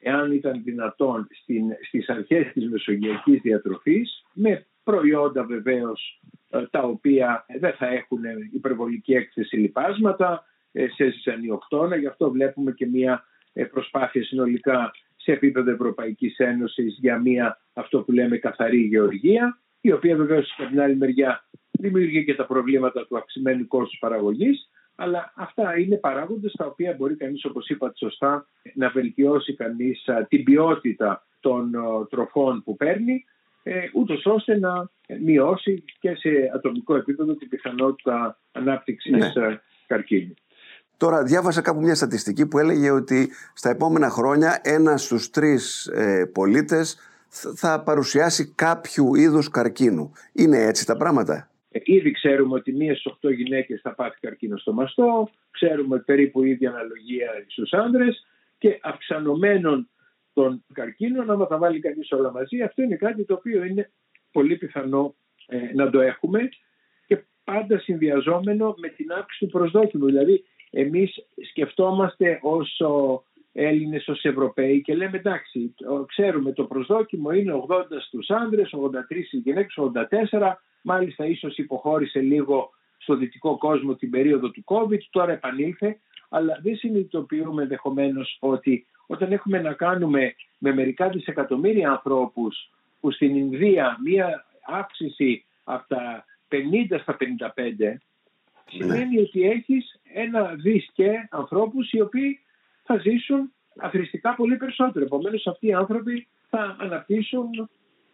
εάν 0.06 0.32
ήταν 0.32 0.62
δυνατόν 0.64 1.28
στην, 1.30 1.64
στις 1.86 2.08
αρχές 2.08 2.52
της 2.52 2.68
μεσογειακής 2.68 3.40
διατροφής 3.40 4.24
με 4.32 4.66
προϊόντα 4.82 5.44
βεβαίως 5.44 6.20
ε, 6.50 6.66
τα 6.70 6.80
οποία 6.80 7.46
δεν 7.58 7.72
θα 7.72 7.86
έχουν 7.86 8.20
υπερβολική 8.52 9.14
έκθεση 9.14 9.56
λιπάσματα 9.56 10.44
ε, 10.72 10.86
σε 10.88 11.10
ζυζανιοκτώνα. 11.10 11.96
Γι' 11.96 12.06
αυτό 12.06 12.30
βλέπουμε 12.30 12.72
και 12.72 12.86
μια 12.86 13.24
ε, 13.52 13.64
προσπάθεια 13.64 14.24
συνολικά 14.24 14.90
σε 15.16 15.32
επίπεδο 15.32 15.70
Ευρωπαϊκής 15.70 16.38
Ένωσης 16.38 16.98
για 17.00 17.18
μια 17.18 17.60
αυτό 17.72 18.02
που 18.02 18.12
λέμε 18.12 18.36
καθαρή 18.36 18.80
γεωργία 18.80 19.60
η 19.80 19.92
οποία 19.92 20.16
βεβαίως 20.16 20.54
από 20.58 20.68
την 20.68 20.80
άλλη 20.80 20.96
μεριά 20.96 21.48
δημιουργεί 21.70 22.24
και 22.24 22.34
τα 22.34 22.46
προβλήματα 22.46 23.06
του 23.06 23.16
αυξημένου 23.16 23.66
κόστους 23.66 23.98
παραγωγής 23.98 24.70
αλλά 24.96 25.32
αυτά 25.36 25.78
είναι 25.78 25.96
παράγοντες 25.96 26.52
τα 26.52 26.66
οποία 26.66 26.94
μπορεί 26.98 27.16
κανείς, 27.16 27.44
όπως 27.44 27.68
είπατε 27.68 27.96
σωστά, 27.96 28.46
να 28.74 28.88
βελτιώσει 28.88 29.54
κανείς 29.54 30.08
την 30.28 30.44
ποιότητα 30.44 31.26
των 31.40 31.70
τροφών 32.10 32.62
που 32.64 32.76
παίρνει, 32.76 33.24
ε, 33.62 33.80
ούτως 33.94 34.26
ώστε 34.26 34.58
να 34.58 34.90
μειώσει 35.24 35.84
και 36.00 36.14
σε 36.14 36.28
ατομικό 36.54 36.96
επίπεδο 36.96 37.34
την 37.34 37.48
πιθανότητα 37.48 38.38
ανάπτυξης 38.52 39.12
ναι. 39.12 39.60
καρκίνου. 39.86 40.34
Τώρα 40.96 41.22
διάβασα 41.22 41.60
κάπου 41.60 41.80
μια 41.80 41.94
στατιστική 41.94 42.46
που 42.46 42.58
έλεγε 42.58 42.90
ότι 42.90 43.30
στα 43.54 43.70
επόμενα 43.70 44.08
χρόνια 44.10 44.60
ένας 44.62 45.02
στους 45.02 45.30
τρεις 45.30 45.86
ε, 45.86 46.30
πολίτες 46.34 46.98
θα 47.54 47.82
παρουσιάσει 47.82 48.52
κάποιου 48.54 49.14
είδους 49.14 49.48
καρκίνου. 49.50 50.12
Είναι 50.32 50.58
έτσι 50.58 50.86
τα 50.86 50.96
πράγματα; 50.96 51.48
Ήδη 51.84 52.10
ξέρουμε 52.10 52.54
ότι 52.54 52.72
μία 52.72 52.96
στις 52.96 53.12
8 53.22 53.34
γυναίκες 53.34 53.80
θα 53.80 53.94
πάθει 53.94 54.20
καρκίνο 54.20 54.56
στο 54.56 54.72
μαστό, 54.72 55.30
ξέρουμε 55.50 55.98
περίπου 55.98 56.44
η 56.44 56.50
ίδια 56.50 56.70
αναλογία 56.70 57.44
στους 57.46 57.72
άντρες 57.72 58.26
και 58.58 58.78
αυξανωμένων 58.82 59.88
των 60.32 60.64
καρκίνων, 60.72 61.30
άμα 61.30 61.46
τα 61.46 61.58
βάλει 61.58 61.80
κανείς 61.80 62.12
όλα 62.12 62.32
μαζί, 62.32 62.62
αυτό 62.62 62.82
είναι 62.82 62.96
κάτι 62.96 63.24
το 63.24 63.34
οποίο 63.34 63.64
είναι 63.64 63.90
πολύ 64.32 64.56
πιθανό 64.56 65.14
ε, 65.46 65.74
να 65.74 65.90
το 65.90 66.00
έχουμε 66.00 66.48
και 67.06 67.24
πάντα 67.44 67.78
συνδυαζόμενο 67.78 68.74
με 68.78 68.88
την 68.88 69.12
αύξηση 69.12 69.44
του 69.44 69.50
προσδόκιμου. 69.50 70.04
Δηλαδή, 70.04 70.44
εμείς 70.70 71.26
σκεφτόμαστε 71.50 72.38
όσο 72.42 73.22
Έλληνες 73.52 74.08
ως 74.08 74.24
Ευρωπαίοι 74.24 74.82
και 74.82 74.94
λέμε 74.94 75.16
εντάξει, 75.16 75.74
ξέρουμε 76.06 76.52
το 76.52 76.64
προσδόκιμο 76.64 77.30
είναι 77.30 77.52
80 77.68 77.84
στους 78.06 78.30
άντρες, 78.30 78.72
83 78.72 79.24
στις 79.26 79.40
γυναίκες, 79.40 79.76
84 79.76 80.52
Μάλιστα 80.88 81.26
ίσως 81.26 81.56
υποχώρησε 81.56 82.20
λίγο 82.20 82.70
στο 82.98 83.16
δυτικό 83.16 83.58
κόσμο 83.58 83.94
την 83.94 84.10
περίοδο 84.10 84.50
του 84.50 84.64
COVID, 84.66 84.98
τώρα 85.10 85.32
επανήλθε, 85.32 85.98
αλλά 86.28 86.58
δεν 86.62 86.76
συνειδητοποιούμε 86.76 87.62
ενδεχομένως 87.62 88.36
ότι 88.40 88.86
όταν 89.06 89.32
έχουμε 89.32 89.60
να 89.60 89.72
κάνουμε 89.72 90.34
με 90.58 90.74
μερικά 90.74 91.08
δισεκατομμύρια 91.08 91.90
ανθρώπους 91.90 92.70
που 93.00 93.10
στην 93.10 93.36
Ινδία 93.36 93.96
μία 94.04 94.46
αύξηση 94.66 95.44
από 95.64 95.88
τα 95.88 96.24
50 96.90 97.00
στα 97.00 97.16
55 97.56 97.62
ναι. 97.76 97.96
σημαίνει 98.68 99.18
ότι 99.18 99.42
έχεις 99.42 100.00
ένα 100.12 100.54
δις 100.54 100.90
και 100.92 101.28
ανθρώπους 101.30 101.92
οι 101.92 102.00
οποίοι 102.00 102.40
θα 102.82 102.98
ζήσουν 102.98 103.52
αθρηστικά 103.76 104.34
πολύ 104.34 104.56
περισσότερο. 104.56 105.04
Επομένως 105.04 105.46
αυτοί 105.46 105.66
οι 105.66 105.74
άνθρωποι 105.74 106.26
θα 106.48 106.76
αναπτύσσουν 106.80 107.50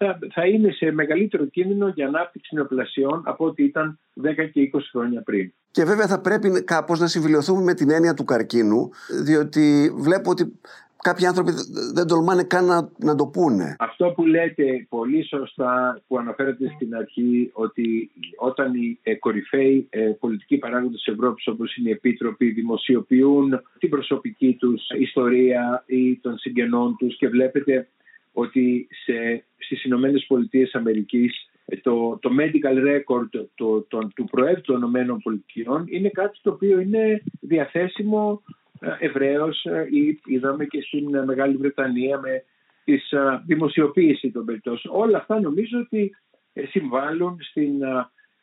θα, 0.03 0.19
θα 0.33 0.47
είναι 0.47 0.71
σε 0.71 0.93
μεγαλύτερο 0.93 1.45
κίνδυνο 1.45 1.89
για 1.89 2.07
ανάπτυξη 2.07 2.55
νεοπλασιών 2.55 3.23
από 3.25 3.45
ό,τι 3.45 3.65
ήταν 3.65 3.99
10 4.23 4.29
και 4.53 4.71
20 4.75 4.79
χρόνια 4.91 5.23
πριν. 5.23 5.53
Και 5.71 5.85
βέβαια 5.85 6.07
θα 6.07 6.21
πρέπει 6.21 6.65
κάπως 6.65 7.01
να 7.01 7.07
συμφιλειωθούμε 7.07 7.63
με 7.63 7.75
την 7.75 7.91
έννοια 7.91 8.15
του 8.15 8.25
καρκίνου, 8.25 8.91
διότι 9.25 9.93
βλέπω 9.97 10.31
ότι 10.31 10.53
κάποιοι 11.03 11.27
άνθρωποι 11.27 11.53
δεν 11.95 12.07
τολμάνε 12.07 12.43
καν 12.43 12.65
να, 12.65 12.89
να 12.99 13.15
το 13.15 13.27
πούνε. 13.27 13.77
Αυτό 13.79 14.11
που 14.11 14.27
λέτε 14.27 14.87
πολύ 14.89 15.25
σωστά 15.25 16.01
που 16.07 16.19
αναφέρατε 16.19 16.73
στην 16.75 16.95
αρχή 16.95 17.51
ότι 17.53 18.11
όταν 18.37 18.75
οι 18.75 18.99
ε, 19.03 19.15
κορυφαίοι 19.15 19.87
ε, 19.91 20.01
πολιτικοί 20.01 20.57
παράγοντες 20.57 21.03
της 21.03 21.15
Ευρώπης 21.15 21.47
όπως 21.47 21.77
είναι 21.77 21.89
οι 21.89 21.93
επίτροποι 21.93 22.51
δημοσιοποιούν 22.51 23.61
την 23.79 23.91
προσωπική 23.91 24.57
τους 24.61 24.83
ιστορία 24.99 25.85
ή 25.87 26.17
των 26.17 26.39
συγγενών 26.39 26.97
τους 26.99 27.17
και 27.17 27.29
βλέπετε 27.29 27.89
ότι 28.33 28.89
σε, 29.05 29.45
στις 29.65 29.85
Ηνωμένες 29.85 30.25
Πολιτείες 30.29 30.75
Αμερικής 30.75 31.51
ε, 31.65 31.77
το, 31.77 32.19
το 32.21 32.31
medical 32.39 32.77
record 32.87 33.47
το, 33.55 33.83
το, 33.89 34.09
του 34.15 34.25
Προέδρου 34.25 34.61
των 34.61 34.77
Ηνωμένων 34.77 35.19
Πολιτειών 35.19 35.85
είναι 35.89 36.09
κάτι 36.09 36.39
το 36.43 36.51
οποίο 36.51 36.81
είναι 36.81 37.23
διαθέσιμο 37.41 38.43
ευρέως 38.99 39.67
ή 39.91 40.21
είδαμε 40.25 40.65
και 40.65 40.83
στην 40.83 41.25
Μεγάλη 41.25 41.57
Βρετανία 41.57 42.19
με 42.19 42.45
τη 42.85 42.99
δημοσιοποίηση 43.47 44.31
των 44.31 44.45
περιπτώσεων. 44.45 44.95
Όλα 44.97 45.19
αυτά 45.19 45.41
νομίζω 45.41 45.79
ότι 45.79 46.17
ε, 46.53 46.67
συμβάλλουν 46.67 47.37
στην 47.41 47.83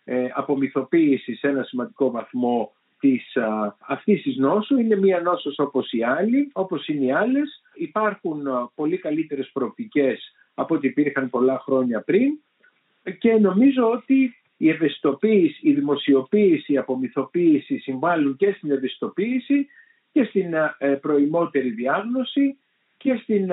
ε, 0.04 0.28
απομυθοποίηση 0.34 1.36
σε 1.36 1.48
ένα 1.48 1.64
σημαντικό 1.64 2.12
βαθμό 2.12 2.74
της, 3.00 3.38
αυτής 3.88 4.22
της 4.22 4.38
νόσου. 4.38 4.78
Είναι 4.78 4.96
μια 4.96 5.22
νόσος 5.22 5.60
όπως 5.60 5.92
οι 5.92 6.04
άλλοι, 6.04 6.50
όπως 6.54 6.88
είναι 6.88 7.06
οι 7.06 7.12
άλλες. 7.12 7.62
Υπάρχουν 7.74 8.48
πολύ 8.76 8.98
καλύτερες 8.98 9.50
προοπτικές 9.54 10.34
από 10.60 10.76
ό,τι 10.76 10.88
υπήρχαν 10.88 11.30
πολλά 11.30 11.60
χρόνια 11.60 12.02
πριν. 12.02 12.40
Και 13.20 13.34
νομίζω 13.34 13.90
ότι 13.92 14.36
η 14.58 14.70
ευαισθητοποίηση, 14.70 15.60
η 15.62 15.74
δημοσιοποίηση, 15.74 16.74
η 16.74 16.78
απομυθοποίηση 16.78 17.78
συμβάλλουν 17.78 18.36
και 18.36 18.52
στην 18.58 18.72
ευαισθητοποίηση 18.72 19.68
και 20.12 20.24
στην 20.24 20.54
ε, 20.78 20.88
προημότερη 21.02 21.70
διάγνωση 21.70 22.58
και 22.98 23.20
στην 23.24 23.52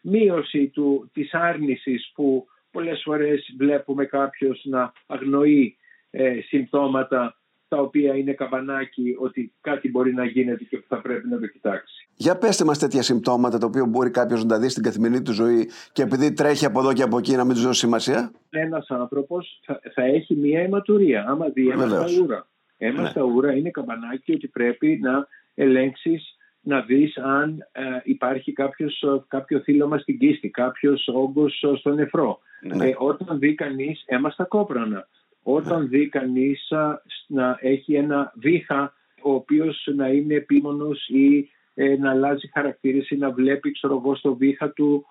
μείωση 0.00 0.66
του, 0.66 1.10
της 1.12 1.34
άρνησης 1.34 2.10
που 2.14 2.46
πολλές 2.70 3.02
φορές 3.04 3.54
βλέπουμε 3.58 4.04
κάποιος 4.04 4.60
να 4.64 4.92
αγνοεί 5.06 5.76
ε, 6.10 6.40
συμπτώματα 6.40 7.36
τα 7.68 7.78
οποία 7.78 8.16
είναι 8.16 8.32
καμπανάκι 8.32 9.16
ότι 9.18 9.52
κάτι 9.60 9.90
μπορεί 9.90 10.14
να 10.14 10.24
γίνεται 10.24 10.64
και 10.64 10.82
θα 10.88 11.00
πρέπει 11.00 11.28
να 11.28 11.38
το 11.38 11.46
κοιτάξει. 11.46 12.08
Για 12.14 12.38
πέστε 12.38 12.64
μας 12.64 12.78
τέτοια 12.78 13.02
συμπτώματα 13.02 13.58
τα 13.58 13.66
οποία 13.66 13.86
μπορεί 13.86 14.10
κάποιος 14.10 14.42
να 14.42 14.48
τα 14.48 14.58
δει 14.58 14.68
στην 14.68 14.82
καθημερινή 14.82 15.22
του 15.22 15.32
ζωή 15.32 15.70
και 15.92 16.02
επειδή 16.02 16.32
τρέχει 16.32 16.64
από 16.64 16.80
εδώ 16.80 16.92
και 16.92 17.02
από 17.02 17.18
εκεί 17.18 17.36
να 17.36 17.44
μην 17.44 17.54
τους 17.54 17.64
δώσει 17.64 17.78
σημασία. 17.78 18.30
Ένας 18.50 18.90
άνθρωπος 18.90 19.60
θα, 19.64 19.80
θα 19.94 20.02
έχει 20.02 20.36
μία 20.36 20.60
αιματουρία 20.60 21.24
άμα 21.28 21.48
δει 21.48 21.68
ένα 21.68 21.86
στα 21.86 22.06
ούρα. 22.22 22.46
Ένα 22.78 23.02
ναι. 23.02 23.08
στα 23.08 23.22
ούρα 23.22 23.52
είναι 23.52 23.70
καμπανάκι 23.70 24.32
ότι 24.32 24.48
πρέπει 24.48 24.98
να 25.02 25.26
ελέγξεις 25.54 26.36
να 26.60 26.80
δεις 26.80 27.18
αν 27.18 27.68
ε, 27.72 27.82
υπάρχει 28.04 28.52
κάποιος, 28.52 29.04
κάποιο 29.28 29.60
θύλωμα 29.60 29.98
στην 29.98 30.18
κίστη, 30.18 30.48
κάποιος 30.48 31.08
όγκος 31.14 31.64
στο 31.78 31.94
νεφρό. 31.94 32.38
Ναι. 32.60 32.88
Ε, 32.88 32.94
όταν 32.98 33.38
δει 33.38 33.54
κανείς 33.54 34.02
αίμα 34.06 34.30
στα 34.30 34.44
κόπρανα, 34.44 35.08
όταν 35.48 35.82
ναι. 35.82 35.88
δει 35.88 36.08
κανείς 36.08 36.72
να 37.26 37.58
έχει 37.60 37.94
ένα 37.94 38.32
βήχα 38.36 38.94
ο 39.22 39.32
οποίος 39.32 39.88
να 39.94 40.08
είναι 40.08 40.34
επίμονος 40.34 41.08
ή 41.08 41.50
ε, 41.74 41.96
να 41.96 42.10
αλλάζει 42.10 42.50
χαρακτήρες 42.52 43.10
ή 43.10 43.16
να 43.16 43.30
βλέπει 43.30 43.70
ξέρω 43.70 43.96
εγώ, 43.96 44.14
στο 44.16 44.34
βήχα 44.34 44.70
του 44.70 45.06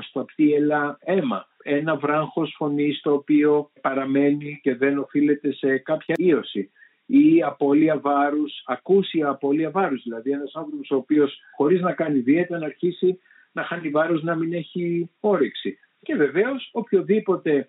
στο 0.00 0.24
πτύελα 0.24 0.98
αίμα. 1.00 1.48
Ένα 1.62 1.96
βράχος 1.96 2.54
φωνής 2.56 3.00
το 3.00 3.12
οποίο 3.12 3.70
παραμένει 3.80 4.60
και 4.62 4.74
δεν 4.74 4.98
οφείλεται 4.98 5.52
σε 5.52 5.78
κάποια 5.78 6.14
ίωση 6.18 6.70
ή 7.06 7.42
απώλεια 7.42 7.98
βάρους, 7.98 8.62
ακούσια 8.66 9.28
απώλεια 9.28 9.70
βάρους. 9.70 10.02
Δηλαδή, 10.02 10.30
ένας 10.30 10.54
άνθρωπος 10.54 10.90
ο 10.90 10.96
οποίος 10.96 11.40
χωρίς 11.56 11.80
να 11.80 11.92
κάνει 11.92 12.18
δίαιτα 12.18 12.58
να 12.58 12.66
αρχίσει 12.66 13.18
να 13.52 13.62
χάνει 13.62 13.88
βάρος 13.88 14.22
να 14.22 14.34
μην 14.34 14.52
έχει 14.52 15.10
όρεξη. 15.20 15.78
Και 16.02 16.14
βεβαίως 16.14 16.70
οποιοδήποτε 16.72 17.52
ε, 17.54 17.66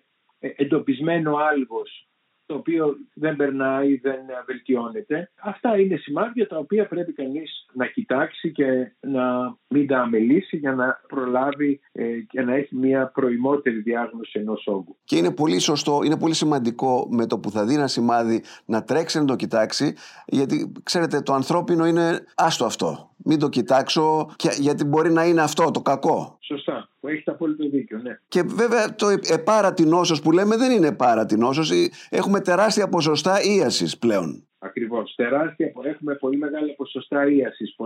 εντοπισμένο 0.56 1.36
άλγος 1.36 2.08
το 2.46 2.54
οποίο 2.54 2.96
δεν 3.14 3.36
περνάει, 3.36 3.96
δεν 3.96 4.18
βελτιώνεται. 4.46 5.30
Αυτά 5.40 5.78
είναι 5.78 5.96
σημάδια 5.96 6.46
τα 6.46 6.58
οποία 6.58 6.86
πρέπει 6.86 7.12
κανείς 7.12 7.66
να 7.72 7.86
κοιτάξει 7.86 8.52
και 8.52 8.92
να 9.00 9.56
μην 9.68 9.86
τα 9.86 10.00
αμελήσει 10.00 10.56
για 10.56 10.74
να 10.74 11.00
προλάβει 11.08 11.80
ε, 11.92 12.04
και 12.28 12.40
να 12.40 12.54
έχει 12.54 12.76
μια 12.76 13.10
προημότερη 13.14 13.80
διάγνωση 13.80 14.38
ενός 14.38 14.66
όγκου. 14.66 14.96
Και 15.04 15.16
είναι 15.16 15.34
πολύ 15.34 15.58
σωστό, 15.58 16.00
είναι 16.04 16.18
πολύ 16.18 16.34
σημαντικό 16.34 17.08
με 17.10 17.26
το 17.26 17.38
που 17.38 17.50
θα 17.50 17.64
δει 17.64 17.74
ένα 17.74 17.86
σημάδι 17.86 18.42
να 18.64 18.84
τρέξει 18.84 19.18
να 19.18 19.24
το 19.24 19.36
κοιτάξει 19.36 19.94
γιατί 20.26 20.72
ξέρετε 20.82 21.20
το 21.20 21.32
ανθρώπινο 21.32 21.86
είναι 21.86 22.24
άστο 22.34 22.64
αυτό. 22.64 23.14
Μην 23.24 23.38
το 23.38 23.48
κοιτάξω 23.48 24.30
γιατί 24.60 24.84
μπορεί 24.84 25.12
να 25.12 25.24
είναι 25.24 25.42
αυτό 25.42 25.70
το 25.70 25.80
κακό. 25.80 26.38
Σωστά. 26.40 26.88
Που 27.04 27.10
έχετε 27.10 27.30
απόλυτο 27.30 27.68
δίκιο, 27.68 27.98
ναι. 27.98 28.18
Και 28.28 28.42
βέβαια 28.42 28.94
το 28.94 29.06
επάρατη 29.32 29.84
νόσος 29.84 30.22
που 30.22 30.32
λέμε 30.32 30.56
δεν 30.56 30.70
είναι 30.70 30.86
επάρατη 30.86 31.36
νόσος. 31.36 31.72
Έχουμε 32.10 32.40
τεράστια 32.40 32.88
ποσοστά 32.88 33.42
ίασης 33.42 33.98
πλέον. 33.98 34.46
Ακριβώς. 34.58 35.14
Τεράστια, 35.14 35.72
έχουμε 35.82 36.14
πολύ 36.14 36.36
μεγάλα 36.36 36.74
ποσοστά 36.76 37.28
ίασης, 37.28 37.76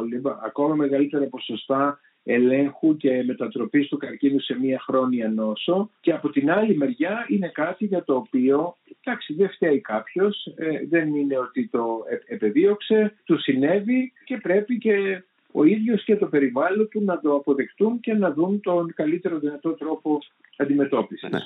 ακόμα 0.44 0.74
μεγαλύτερα 0.74 1.24
ποσοστά 1.24 2.00
ελέγχου 2.24 2.96
και 2.96 3.22
μετατροπής 3.26 3.88
του 3.88 3.96
καρκίνου 3.96 4.40
σε 4.40 4.59
μία 4.59 4.81
χρόνια 4.81 5.28
νόσο 5.28 5.90
και 6.00 6.12
από 6.12 6.31
την 6.31 6.50
άλλη 6.50 6.76
μεριά 6.76 7.26
είναι 7.28 7.50
κάτι 7.54 7.85
για 7.85 8.04
το 8.04 8.14
οποίο 8.14 8.76
εντάξει 9.00 9.35
δεν 9.35 9.50
φταίει 9.50 9.81
κάποιος, 9.81 10.46
ε, 10.57 10.87
δεν 10.88 11.14
είναι 11.14 11.38
ότι 11.38 11.68
το 11.68 12.04
επεδίωξε, 12.26 13.14
του 13.24 13.40
συνέβη 13.40 14.12
και 14.24 14.37
πρέπει 14.37 14.78
και 14.78 15.22
ο 15.58 15.64
ίδιος 15.64 16.04
και 16.04 16.16
το 16.16 16.26
περιβάλλον 16.26 16.88
του 16.88 17.04
να 17.04 17.20
το 17.20 17.34
αποδεχτούν 17.34 18.00
και 18.00 18.14
να 18.14 18.32
δουν 18.32 18.60
τον 18.60 18.92
καλύτερο 18.94 19.38
δυνατό 19.38 19.70
τρόπο 19.70 20.18
αντιμετώπισης. 20.56 21.30
Ναι. 21.30 21.38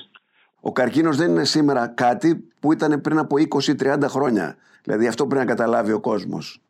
Ο 0.61 0.71
καρκίνος 0.71 1.17
δεν 1.17 1.29
είναι 1.29 1.45
σήμερα 1.45 1.87
κάτι 1.87 2.47
που 2.59 2.71
ήταν 2.71 3.01
πριν 3.01 3.17
από 3.17 3.35
20-30 3.81 3.97
χρόνια. 4.07 4.55
Δηλαδή 4.83 5.07
αυτό 5.07 5.27
πρέπει 5.27 5.45
να 5.45 5.55
καταλάβει 5.55 5.91
ο 5.91 5.99
κόσμος. 5.99 6.61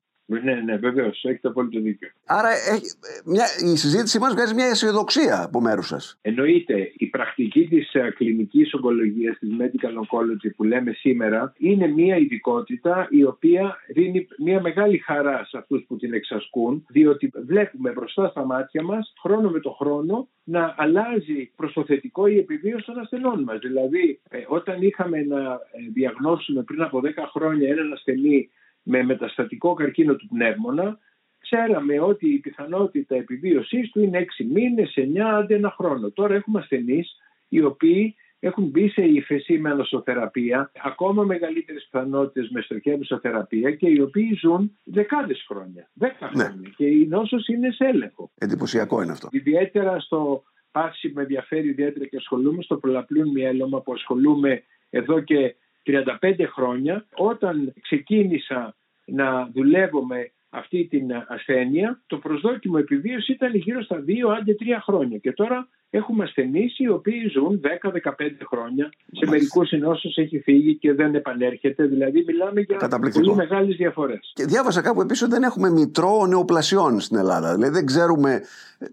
Ναι, 0.43 0.53
ναι, 0.53 0.77
βεβαίως. 0.77 1.23
Έχετε 1.23 1.47
απόλυτο 1.47 1.79
δίκιο. 1.79 2.09
Άρα 2.25 2.49
έχει, 2.49 2.85
μια, 3.25 3.45
η 3.73 3.75
συζήτησή 3.75 4.19
μας 4.19 4.33
βγάζει 4.33 4.53
μια 4.53 4.65
αισιοδοξία 4.65 5.43
από 5.43 5.61
μέρους 5.61 5.87
σας. 5.87 6.17
Εννοείται. 6.21 6.91
Η 6.97 7.05
πρακτική 7.05 7.67
της 7.67 7.91
uh, 7.93 8.11
κλινικής 8.15 8.73
ογκολογίας, 8.73 9.37
της 9.39 9.49
medical 9.59 9.91
oncology 9.91 10.49
που 10.55 10.63
λέμε 10.63 10.91
σήμερα, 10.91 11.53
είναι 11.57 11.87
μια 11.87 12.17
ειδικότητα 12.17 13.07
η 13.09 13.23
οποία 13.23 13.77
δίνει 13.87 14.27
μια 14.37 14.61
μεγάλη 14.61 14.97
χαρά 14.97 15.45
σε 15.45 15.57
αυτούς 15.57 15.83
που 15.87 15.95
την 15.95 16.13
εξασκούν, 16.13 16.85
διότι 16.89 17.31
βλέπουμε 17.45 17.91
μπροστά 17.91 18.27
στα 18.27 18.45
μάτια 18.45 18.83
μας 18.83 19.13
χρόνο 19.21 19.49
με 19.49 19.59
το 19.59 19.69
χρόνο 19.69 20.27
να 20.43 20.75
αλλάζει 20.77 21.51
προ 21.55 21.71
το 21.71 21.83
θετικό 21.85 22.27
η 22.27 22.37
επιβίωση 22.37 22.85
των 22.85 22.99
ασθενών 22.99 23.43
μας. 23.43 23.59
Δηλαδή, 23.59 24.19
ε, 24.29 24.43
όταν 24.47 24.81
είχαμε 24.81 25.21
να 25.23 25.41
ε, 25.41 25.57
διαγνώσουμε 25.93 26.63
πριν 26.63 26.81
από 26.81 27.01
10 27.03 27.09
χρόνια 27.33 27.69
έναν 27.69 27.93
ασθενή 27.93 28.49
με 28.83 29.03
μεταστατικό 29.03 29.73
καρκίνο 29.73 30.15
του 30.15 30.27
πνεύμονα, 30.27 30.99
ξέραμε 31.39 31.99
ότι 31.99 32.33
η 32.33 32.37
πιθανότητα 32.37 33.15
επιβίωσής 33.15 33.89
του 33.89 34.01
είναι 34.01 34.25
6 34.39 34.45
μήνες, 34.53 34.93
9, 34.95 35.19
άντε 35.19 35.55
ένα 35.55 35.73
χρόνο. 35.77 36.11
Τώρα 36.11 36.35
έχουμε 36.35 36.59
ασθενείς 36.59 37.17
οι 37.47 37.61
οποίοι 37.61 38.15
έχουν 38.39 38.63
μπει 38.63 38.89
σε 38.89 39.01
ύφεση 39.01 39.57
με 39.57 39.69
ανοσοθεραπεία, 39.69 40.71
ακόμα 40.83 41.23
μεγαλύτερες 41.23 41.87
πιθανότητες 41.91 42.49
με 42.49 42.61
στοχεύουσα 42.61 43.19
θεραπεία 43.19 43.71
και 43.71 43.89
οι 43.89 43.99
οποίοι 43.99 44.37
ζουν 44.41 44.77
δεκάδες 44.83 45.45
χρόνια. 45.47 45.89
Δέκα 45.93 46.31
ναι. 46.33 46.43
χρόνια. 46.43 46.69
Και 46.75 46.85
η 46.85 47.07
νόσος 47.09 47.47
είναι 47.47 47.71
σε 47.71 47.85
έλεγχο. 47.85 48.31
Εντυπωσιακό 48.37 49.01
είναι 49.01 49.11
αυτό. 49.11 49.27
Ιδιαίτερα 49.31 49.99
στο 49.99 50.43
πάση 50.71 51.11
με 51.15 51.21
ενδιαφέρει 51.21 51.67
ιδιαίτερα 51.67 52.05
και 52.05 52.17
ασχολούμαι 52.17 52.61
στο 52.61 52.77
προλαπλούν 52.77 53.29
μυέλωμα 53.29 53.81
που 53.81 53.93
ασχολούμαι 53.93 54.63
εδώ 54.89 55.19
και 55.19 55.55
35 55.85 56.33
χρόνια 56.53 57.05
όταν 57.15 57.73
ξεκίνησα 57.81 58.75
να 59.05 59.49
δουλεύω 59.53 60.05
με 60.05 60.31
αυτή 60.49 60.87
την 60.89 61.11
ασθένεια 61.27 62.01
το 62.07 62.17
προσδόκιμο 62.17 62.77
επιβίωση 62.79 63.31
ήταν 63.31 63.55
γύρω 63.55 63.81
στα 63.81 64.03
2 64.07 64.11
άντε 64.39 64.55
3 64.59 64.63
χρόνια. 64.81 65.17
Και 65.17 65.31
τώρα 65.31 65.67
έχουμε 65.89 66.23
ασθενείς 66.23 66.79
οι 66.79 66.87
οποίοι 66.87 67.27
ζουν 67.27 67.61
10-15 67.81 68.11
χρόνια. 68.47 68.91
Σε 69.11 69.29
μερικούς 69.29 69.71
ενώσεις 69.71 70.17
έχει 70.17 70.39
φύγει 70.39 70.75
και 70.75 70.93
δεν 70.93 71.15
επανέρχεται. 71.15 71.85
Δηλαδή 71.85 72.23
μιλάμε 72.27 72.61
για 72.61 72.99
πολύ 73.13 73.35
μεγάλες 73.35 73.75
διαφορές. 73.75 74.31
Και 74.33 74.45
διάβασα 74.45 74.81
κάπου 74.81 75.01
επίσης 75.01 75.23
ότι 75.23 75.31
δεν 75.31 75.43
έχουμε 75.43 75.69
μητρό 75.69 76.25
νεοπλασιών 76.25 76.99
στην 76.99 77.17
Ελλάδα. 77.17 77.53
Δηλαδή 77.53 77.73
δεν 77.73 77.85
ξέρουμε 77.85 78.41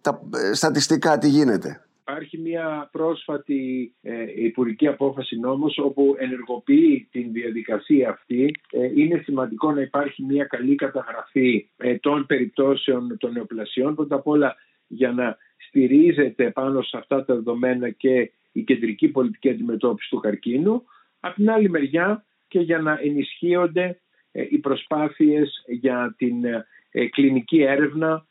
τα 0.01 0.21
ε, 0.35 0.55
στατιστικά 0.55 1.19
τι 1.19 1.29
γίνεται. 1.29 1.81
Υπάρχει 2.11 2.39
μια 2.39 2.89
πρόσφατη 2.93 3.95
ε, 4.03 4.45
υπουργική 4.45 4.87
απόφαση 4.87 5.39
νόμος 5.39 5.79
όπου 5.79 6.15
ενεργοποιεί 6.19 7.09
την 7.11 7.33
διαδικασία 7.33 8.09
αυτή. 8.11 8.55
Ε, 8.71 9.01
είναι 9.01 9.23
σημαντικό 9.25 9.73
να 9.73 9.81
υπάρχει 9.81 10.23
μια 10.23 10.45
καλή 10.45 10.75
καταγραφή 10.75 11.69
ε, 11.77 11.95
των 11.95 12.27
περιπτώσεων 12.27 13.17
των 13.19 13.33
νεοπλασιών. 13.33 13.95
Πρώτα 13.95 14.15
απ' 14.15 14.27
όλα 14.27 14.57
για 14.87 15.13
να 15.13 15.37
στηρίζεται 15.69 16.51
πάνω 16.51 16.83
σε 16.83 16.97
αυτά 16.97 17.25
τα 17.25 17.35
δεδομένα 17.35 17.91
και 17.91 18.31
η 18.53 18.63
κεντρική 18.63 19.09
πολιτική 19.09 19.49
αντιμετώπιση 19.49 20.11
του 20.11 20.21
καρκίνου. 20.21 20.85
Από 21.21 21.35
την 21.35 21.51
άλλη 21.51 21.71
μεριά 21.71 22.25
και 22.49 22.61
για 22.61 22.79
να 22.79 22.99
ενισχύονται 23.03 24.01
ε, 24.33 24.47
οι 24.51 24.59
προσπάθειες 24.59 25.65
για 25.67 26.15
την 26.19 26.45
ε, 26.91 27.07
κλινική 27.07 27.63
έρευνα 27.63 28.15
ε, 28.15 28.30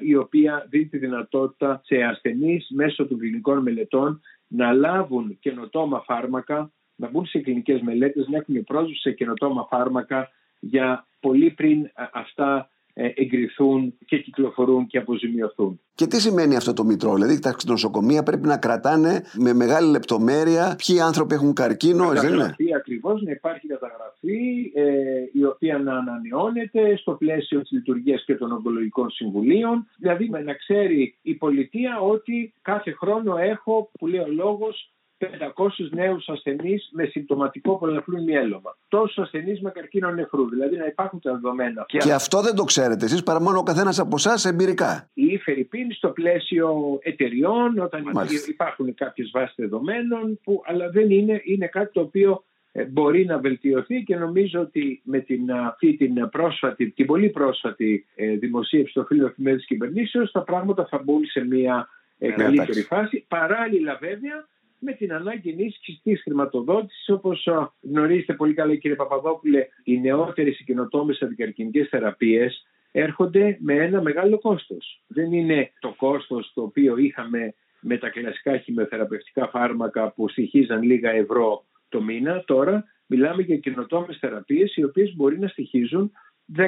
η 0.00 0.14
οποία 0.16 0.66
δίνει 0.70 0.86
τη 0.86 0.98
δυνατότητα 0.98 1.80
σε 1.84 2.02
ασθενείς 2.02 2.66
μέσω 2.70 3.06
των 3.06 3.18
κλινικών 3.18 3.62
μελετών 3.62 4.20
να 4.46 4.72
λάβουν 4.72 5.38
καινοτόμα 5.40 6.02
φάρμακα, 6.06 6.72
να 6.94 7.10
μπουν 7.10 7.26
σε 7.26 7.38
κλινικές 7.38 7.80
μελέτες, 7.80 8.28
να 8.28 8.36
έχουν 8.36 8.64
πρόσβαση 8.64 9.00
σε 9.00 9.12
καινοτόμα 9.12 9.66
φάρμακα 9.70 10.28
για 10.60 11.06
πολύ 11.20 11.50
πριν 11.50 11.90
αυτά 12.12 12.56
ε, 12.56 12.71
εγκριθούν 12.94 13.94
και 14.06 14.18
κυκλοφορούν 14.18 14.86
και 14.86 14.98
αποζημιωθούν. 14.98 15.80
Και 15.94 16.06
τι 16.06 16.20
σημαίνει 16.20 16.56
αυτό 16.56 16.72
το 16.72 16.84
μητρό, 16.84 17.14
δηλαδή 17.14 17.38
τα 17.38 17.56
νοσοκομεία 17.66 18.22
πρέπει 18.22 18.46
να 18.46 18.56
κρατάνε 18.56 19.22
με 19.38 19.52
μεγάλη 19.52 19.90
λεπτομέρεια 19.90 20.76
ποιοι 20.86 21.00
άνθρωποι 21.00 21.34
έχουν 21.34 21.52
καρκίνο, 21.52 22.08
δεν 22.08 22.32
είναι; 22.32 22.54
Ακριβώς 22.76 23.22
να 23.22 23.30
υπάρχει 23.30 23.66
καταγραφή 23.66 24.72
ε, 24.74 24.84
η 25.32 25.44
οποία 25.44 25.78
να 25.78 25.96
ανανεώνεται 25.96 26.96
στο 26.96 27.12
πλαίσιο 27.12 27.60
της 27.60 27.70
λειτουργίας 27.70 28.24
και 28.24 28.34
των 28.34 28.52
ογκολογικών 28.52 29.10
συμβουλίων. 29.10 29.86
Δηλαδή 29.98 30.28
να 30.28 30.54
ξέρει 30.54 31.18
η 31.22 31.34
πολιτεία 31.34 32.00
ότι 32.00 32.54
κάθε 32.62 32.90
χρόνο 32.90 33.36
έχω, 33.36 33.90
που 33.98 34.06
λέει 34.06 34.20
ο 34.20 34.28
λόγος, 34.28 34.92
500 35.22 35.88
νέους 35.90 36.28
ασθενείς 36.28 36.88
με 36.92 37.04
συμπτωματικό 37.04 37.78
πολλαπλού 37.78 38.22
μυέλωμα. 38.22 38.76
Τόσους 38.88 39.18
ασθενείς 39.18 39.60
με 39.60 39.70
καρκίνο 39.70 40.10
νεφρού. 40.10 40.48
Δηλαδή 40.48 40.76
να 40.76 40.86
υπάρχουν 40.86 41.20
τα 41.20 41.32
δεδομένα. 41.32 41.84
Και, 41.88 42.12
αυτό 42.12 42.40
δεν 42.40 42.54
το 42.54 42.64
ξέρετε 42.64 43.04
εσείς 43.04 43.22
παρά 43.22 43.40
μόνο 43.40 43.58
ο 43.58 43.62
καθένας 43.62 43.98
από 43.98 44.14
εσάς 44.16 44.44
εμπειρικά. 44.44 45.10
Η 45.14 45.38
Φερρυπίνη 45.38 45.94
στο 45.94 46.08
πλαίσιο 46.08 46.98
εταιριών, 47.02 47.78
όταν 47.78 48.10
Μάλιστα. 48.12 48.50
υπάρχουν 48.50 48.94
κάποιες 48.94 49.30
βάσεις 49.32 49.54
δεδομένων, 49.56 50.40
που, 50.42 50.62
αλλά 50.64 50.90
δεν 50.90 51.10
είναι, 51.10 51.40
είναι 51.44 51.66
κάτι 51.66 51.92
το 51.92 52.00
οποίο 52.00 52.44
ε, 52.72 52.84
μπορεί 52.84 53.24
να 53.24 53.38
βελτιωθεί 53.38 54.02
και 54.02 54.16
νομίζω 54.16 54.60
ότι 54.60 55.00
με 55.04 55.18
την, 55.18 55.52
αυτή 55.52 55.96
την 55.96 56.28
πρόσφατη, 56.30 56.90
την 56.90 57.06
πολύ 57.06 57.28
πρόσφατη 57.28 58.06
ε, 58.14 58.36
δημοσίευση 58.36 58.94
των 58.94 59.06
φίλων 59.06 59.28
εφημερίδων 59.28 59.66
κυβερνήσεως 59.66 60.30
τα 60.30 60.42
πράγματα 60.42 60.86
θα 60.86 61.02
μπουν 61.04 61.24
σε 61.24 61.44
μια 61.44 61.88
ε, 62.18 62.28
ναι, 62.28 62.34
καλύτερη 62.34 62.82
φάση. 62.82 63.24
Παράλληλα 63.28 63.98
βέβαια 64.00 64.46
με 64.84 64.92
την 64.92 65.12
ανάγκη 65.12 65.50
ενίσχυσης 65.50 66.00
της 66.02 66.22
χρηματοδότησης. 66.22 67.08
Όπως 67.08 67.48
γνωρίζετε 67.80 68.32
πολύ 68.32 68.54
καλά, 68.54 68.74
κύριε 68.74 68.96
Παπαδόπουλε, 68.96 69.66
οι 69.84 70.00
νεότερες 70.00 70.60
οι 70.60 70.64
καινοτόμες 70.64 71.22
αντικαρκυνικέ 71.22 71.84
θεραπείες 71.84 72.66
έρχονται 72.92 73.58
με 73.60 73.74
ένα 73.74 74.02
μεγάλο 74.02 74.38
κόστος. 74.38 75.02
Δεν 75.06 75.32
είναι 75.32 75.70
το 75.80 75.94
κόστος 75.96 76.52
το 76.54 76.62
οποίο 76.62 76.96
είχαμε 76.96 77.54
με 77.80 77.98
τα 77.98 78.08
κλασικά 78.08 78.58
χημειοθεραπευτικά 78.58 79.48
φάρμακα 79.48 80.12
που 80.12 80.28
στοιχίζαν 80.28 80.82
λίγα 80.82 81.10
ευρώ 81.10 81.64
το 81.88 82.02
μήνα. 82.02 82.44
Τώρα 82.44 82.84
μιλάμε 83.06 83.42
για 83.42 83.56
καινοτόμες 83.56 84.18
θεραπείες 84.18 84.76
οι 84.76 84.84
οποίες 84.84 85.14
μπορεί 85.16 85.38
να 85.38 85.48
στοιχίζουν 85.48 86.12
10.000, 86.56 86.64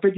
15.000 0.00 0.10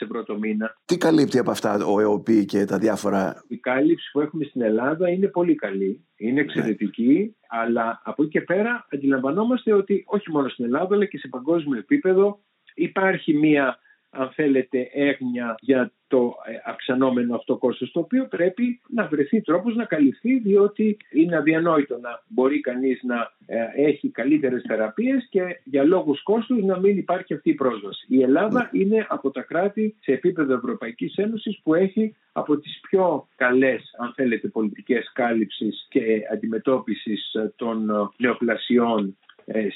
ευρώ 0.00 0.22
το 0.22 0.38
μήνα. 0.38 0.76
Τι 0.84 0.96
καλύπτει 0.96 1.38
από 1.38 1.50
αυτά 1.50 1.84
ο 1.84 2.00
ΕΟΠΗ 2.00 2.44
και 2.44 2.64
τα 2.64 2.78
διάφορα... 2.78 3.42
Η 3.48 3.56
κάλυψη 3.56 4.10
που 4.12 4.20
έχουμε 4.20 4.44
στην 4.44 4.62
Ελλάδα 4.62 5.10
είναι 5.10 5.26
πολύ 5.26 5.54
καλή, 5.54 6.06
είναι 6.16 6.40
εξαιρετική, 6.40 7.36
αλλά 7.48 8.00
από 8.04 8.22
εκεί 8.22 8.30
και 8.30 8.40
πέρα 8.40 8.86
αντιλαμβανόμαστε 8.92 9.72
ότι 9.72 10.04
όχι 10.06 10.30
μόνο 10.30 10.48
στην 10.48 10.64
Ελλάδα 10.64 10.94
αλλά 10.94 11.04
και 11.04 11.18
σε 11.18 11.28
παγκόσμιο 11.28 11.78
επίπεδο 11.78 12.40
υπάρχει 12.74 13.34
μια 13.34 13.78
αν 14.10 14.30
θέλετε, 14.30 14.90
έγνοια 14.92 15.54
για 15.60 15.92
το 16.08 16.34
ε, 16.46 16.70
αυξανόμενο 16.70 17.34
αυτό 17.34 17.56
κόστος 17.56 17.90
το 17.90 18.00
οποίο 18.00 18.26
πρέπει 18.26 18.80
να 18.88 19.06
βρεθεί 19.06 19.40
τρόπος 19.40 19.74
να 19.74 19.84
καλυφθεί 19.84 20.38
διότι 20.38 20.96
είναι 21.10 21.36
αδιανόητο 21.36 21.98
να 21.98 22.22
μπορεί 22.28 22.60
κανείς 22.60 23.02
να 23.02 23.32
ε, 23.46 23.58
έχει 23.74 24.08
καλύτερες 24.08 24.64
θεραπείες 24.66 25.26
και 25.30 25.60
για 25.64 25.84
λόγους 25.84 26.22
κόστους 26.22 26.64
να 26.64 26.78
μην 26.78 26.98
υπάρχει 26.98 27.34
αυτή 27.34 27.50
η 27.50 27.54
πρόσβαση. 27.54 28.06
Η 28.08 28.22
Ελλάδα 28.22 28.70
ναι. 28.72 28.80
είναι 28.80 29.06
από 29.08 29.30
τα 29.30 29.42
κράτη 29.42 29.96
σε 30.00 30.12
επίπεδο 30.12 30.54
Ευρωπαϊκής 30.54 31.16
Ένωσης 31.16 31.60
που 31.62 31.74
έχει 31.74 32.16
από 32.32 32.58
τις 32.58 32.80
πιο 32.80 33.28
καλές 33.36 33.94
αν 33.98 34.12
θέλετε 34.16 34.48
πολιτικές 34.48 35.12
κάλυψης 35.12 35.86
και 35.88 36.20
αντιμετώπισης 36.32 37.36
των 37.56 37.90
νεοπλασιών 38.16 39.06
ε, 39.06 39.27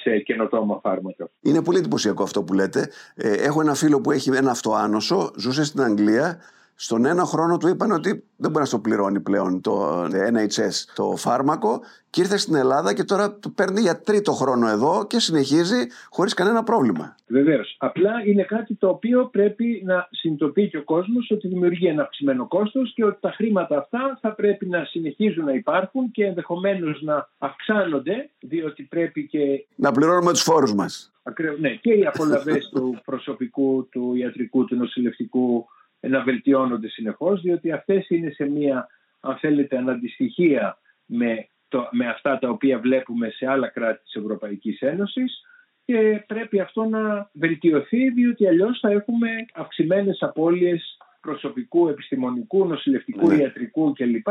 σε 0.02 0.18
καινοτόμα 0.18 0.78
φάρμακα. 0.82 1.30
Είναι 1.40 1.62
πολύ 1.62 1.78
εντυπωσιακό 1.78 2.22
αυτό 2.22 2.42
που 2.42 2.52
λέτε. 2.54 2.88
Ε, 3.14 3.32
έχω 3.32 3.60
ένα 3.60 3.74
φίλο 3.74 4.00
που 4.00 4.10
έχει 4.10 4.30
ένα 4.30 4.50
αυτοάνωσο, 4.50 5.32
ζούσε 5.36 5.64
στην 5.64 5.82
Αγγλία 5.82 6.38
στον 6.84 7.04
ένα 7.04 7.24
χρόνο 7.24 7.56
του 7.56 7.68
είπαν 7.68 7.90
ότι 7.90 8.10
δεν 8.36 8.50
μπορεί 8.50 8.58
να 8.58 8.64
στο 8.64 8.78
πληρώνει 8.78 9.20
πλέον 9.20 9.60
το 9.60 10.04
NHS 10.04 10.92
το 10.94 11.16
φάρμακο 11.16 11.80
και 12.10 12.20
ήρθε 12.20 12.36
στην 12.36 12.54
Ελλάδα 12.54 12.94
και 12.94 13.04
τώρα 13.04 13.38
το 13.38 13.48
παίρνει 13.48 13.80
για 13.80 14.00
τρίτο 14.00 14.32
χρόνο 14.32 14.68
εδώ 14.68 15.06
και 15.06 15.18
συνεχίζει 15.18 15.86
χωρίς 16.10 16.34
κανένα 16.34 16.62
πρόβλημα. 16.62 17.14
Βεβαίως. 17.26 17.76
Απλά 17.78 18.12
είναι 18.26 18.42
κάτι 18.42 18.74
το 18.74 18.88
οποίο 18.88 19.28
πρέπει 19.32 19.82
να 19.84 20.08
συνειδητοποιεί 20.10 20.68
και 20.68 20.76
ο 20.76 20.82
κόσμος 20.82 21.30
ότι 21.30 21.48
δημιουργεί 21.48 21.86
ένα 21.86 22.02
αυξημένο 22.02 22.46
κόστος 22.48 22.92
και 22.94 23.04
ότι 23.04 23.20
τα 23.20 23.30
χρήματα 23.30 23.78
αυτά 23.78 24.18
θα 24.20 24.34
πρέπει 24.34 24.66
να 24.66 24.84
συνεχίζουν 24.84 25.44
να 25.44 25.52
υπάρχουν 25.52 26.10
και 26.10 26.24
ενδεχομένως 26.24 27.02
να 27.02 27.28
αυξάνονται 27.38 28.30
διότι 28.40 28.82
πρέπει 28.82 29.26
και... 29.26 29.66
Να 29.74 29.92
πληρώνουμε 29.92 30.32
τους 30.32 30.42
φόρους 30.42 30.74
μας. 30.74 31.12
Ακριβώς, 31.22 31.58
ναι. 31.58 31.70
Και 31.70 31.92
οι 31.92 32.06
απολαβές 32.06 32.68
του 32.68 33.00
προσωπικού, 33.04 33.88
του 33.90 34.14
ιατρικού, 34.14 34.64
του 34.64 34.76
νοσηλευτικού 34.76 35.66
να 36.08 36.22
βελτιώνονται 36.22 36.88
συνεχώς 36.88 37.40
διότι 37.40 37.72
αυτές 37.72 38.08
είναι 38.08 38.30
σε 38.30 38.44
μια 38.44 38.86
αν 39.20 39.36
θέλετε 39.36 39.76
αναντιστοιχεία 39.76 40.78
με, 41.06 41.48
το, 41.68 41.88
με 41.90 42.08
αυτά 42.08 42.38
τα 42.38 42.48
οποία 42.48 42.78
βλέπουμε 42.78 43.30
σε 43.30 43.46
άλλα 43.46 43.68
κράτη 43.68 44.02
της 44.02 44.14
Ευρωπαϊκής 44.14 44.80
Ένωσης 44.80 45.42
και 45.84 46.24
πρέπει 46.26 46.60
αυτό 46.60 46.84
να 46.84 47.30
βελτιωθεί 47.32 48.10
διότι 48.10 48.46
αλλιώς 48.46 48.78
θα 48.78 48.90
έχουμε 48.90 49.28
αυξημένες 49.54 50.22
απώλειες 50.22 50.96
προσωπικού, 51.20 51.88
επιστημονικού, 51.88 52.66
νοσηλευτικού, 52.66 53.28
ναι. 53.28 53.34
ιατρικού 53.34 53.92
κλπ 53.92 54.28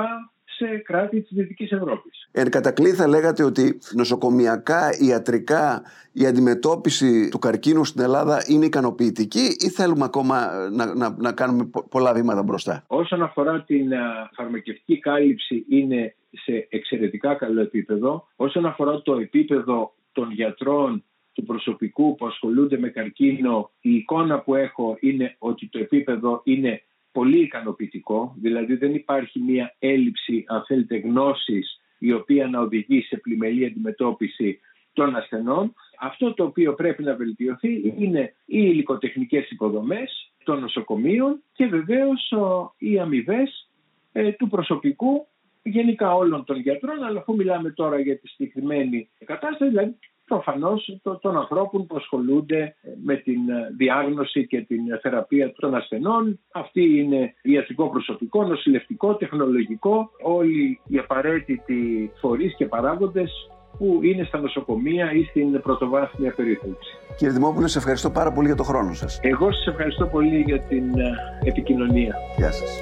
σε 0.66 0.78
κράτη 0.78 1.22
της 1.22 1.38
Δυτικής 1.38 1.72
Ευρώπης. 1.72 2.30
Εν 2.32 2.50
κατακλείδη 2.50 2.96
θα 2.96 3.08
λέγατε 3.08 3.44
ότι 3.44 3.80
νοσοκομιακά, 3.94 4.90
ιατρικά 5.00 5.82
η 6.12 6.26
αντιμετώπιση 6.26 7.30
του 7.30 7.40
καρκίνου 7.40 7.86
στην 7.86 8.02
Ελλάδα 8.02 8.44
είναι 8.48 8.66
ικανοποιητική 8.66 9.56
ή 9.60 9.70
θέλουμε 9.70 10.04
ακόμα 10.04 10.70
να, 10.72 10.96
να, 10.96 11.16
να 11.18 11.32
κάνουμε 11.32 11.70
πολλά 11.90 12.14
βήματα 12.14 12.44
μπροστά; 12.44 12.84
Όσον 12.88 13.22
αφορά 13.22 13.64
την 13.64 13.92
φαρμακευτική 14.36 15.00
κάλυψη 15.00 15.66
είναι 15.70 16.16
σε 16.32 16.68
εξαιρετικά 16.70 17.34
καλό 17.34 17.62
επίπεδο. 17.62 18.28
Όσον 18.36 18.66
αφορά 18.66 19.02
το 19.02 19.14
επίπεδο 19.14 19.94
των 20.12 20.32
γιατρών 20.32 21.04
του 21.34 21.44
προσωπικού 21.44 22.16
που 22.16 22.26
ασχολούνται 22.26 22.78
με 22.78 22.90
καρκίνο, 22.90 23.72
η 23.82 23.96
εικόνα 23.96 24.40
που 24.40 24.56
έχω 24.56 24.98
είναι 25.00 25.36
ότι 25.40 25.68
το 25.68 25.80
επίπεδο 25.80 26.42
είναι 26.44 26.82
πολύ 27.12 27.42
ικανοποιητικό, 27.42 28.36
δηλαδή 28.42 28.76
δεν 28.76 28.94
υπάρχει 28.94 29.40
μια 29.40 29.76
έλλειψη 29.80 30.44
αν 30.48 30.64
θέλετε 30.68 30.98
γνώσης 30.98 31.82
η 32.00 32.14
οποία 32.14 32.48
να 32.48 32.60
οδηγεί 32.60 33.02
σε 33.02 33.18
πλημελή 33.18 33.66
αντιμετώπιση 33.66 34.60
των 34.94 35.16
ασθενών. 35.16 35.74
Αυτό 36.00 36.34
το 36.34 36.44
οποίο 36.44 36.74
πρέπει 36.74 37.04
να 37.04 37.16
βελτιωθεί 37.16 37.94
είναι 37.98 38.22
οι 38.46 38.62
υλικοτεχνικές 38.72 39.50
υποδομές 39.50 40.34
των 40.44 40.60
νοσοκομείων 40.60 41.44
και 41.54 41.66
βεβαίως 41.66 42.34
οι 42.78 43.00
αμοιβές 43.00 43.70
ε, 44.12 44.32
του 44.32 44.48
προσωπικού 44.48 45.28
γενικά 45.64 46.16
όλων 46.16 46.44
των 46.44 46.60
γιατρών, 46.60 47.04
αλλά 47.04 47.20
αφού 47.20 47.36
μιλάμε 47.36 47.72
τώρα 47.72 48.00
για 48.00 48.20
τη 48.20 48.28
συγκεκριμένη 48.28 49.10
κατάσταση, 49.26 49.70
δηλαδή 49.70 49.98
προφανώς 50.26 51.00
των 51.22 51.38
ανθρώπων 51.38 51.88
που 51.88 51.96
ασχολούνται 51.96 52.76
με 53.04 53.16
την 53.16 53.50
ε, 53.50 53.74
διάγνωση 53.78 54.48
και 54.48 54.62
την 54.62 54.80
θεραπεία 55.02 55.54
των 55.54 55.76
ασθενών. 55.76 56.40
Αυτή 56.52 57.00
είναι 57.00 57.34
ιατρικό 57.42 57.90
προσωπικό, 57.90 58.44
νοσηλευτικό, 58.44 59.16
τεχνολογικό, 59.16 60.12
όλοι 60.22 60.80
οι 60.88 60.98
απαραίτητοι 60.98 62.12
φορείς 62.20 62.56
και 62.56 62.66
παράγοντες 62.66 63.32
που 63.78 64.00
είναι 64.04 64.24
στα 64.24 64.40
νοσοκομεία 64.40 65.12
ή 65.12 65.24
στην 65.24 65.62
πρωτοβάθμια 65.62 66.34
περίθαλψη. 66.34 66.98
Κύριε 67.18 67.34
Δημόπουλο, 67.34 67.68
σε 67.68 67.78
ευχαριστώ 67.78 68.10
πάρα 68.10 68.32
πολύ 68.32 68.48
για 68.48 68.56
το 68.56 68.64
χρόνο 68.64 68.94
σας. 68.94 69.20
Εγώ 69.22 69.52
σας 69.52 69.68
ευχαριστώ 69.68 70.06
πολύ 70.06 70.44
για 70.48 70.60
την 70.60 71.00
ε, 71.00 71.18
επικοινωνία. 71.44 72.16
Γεια 72.38 72.52
σας. 72.52 72.82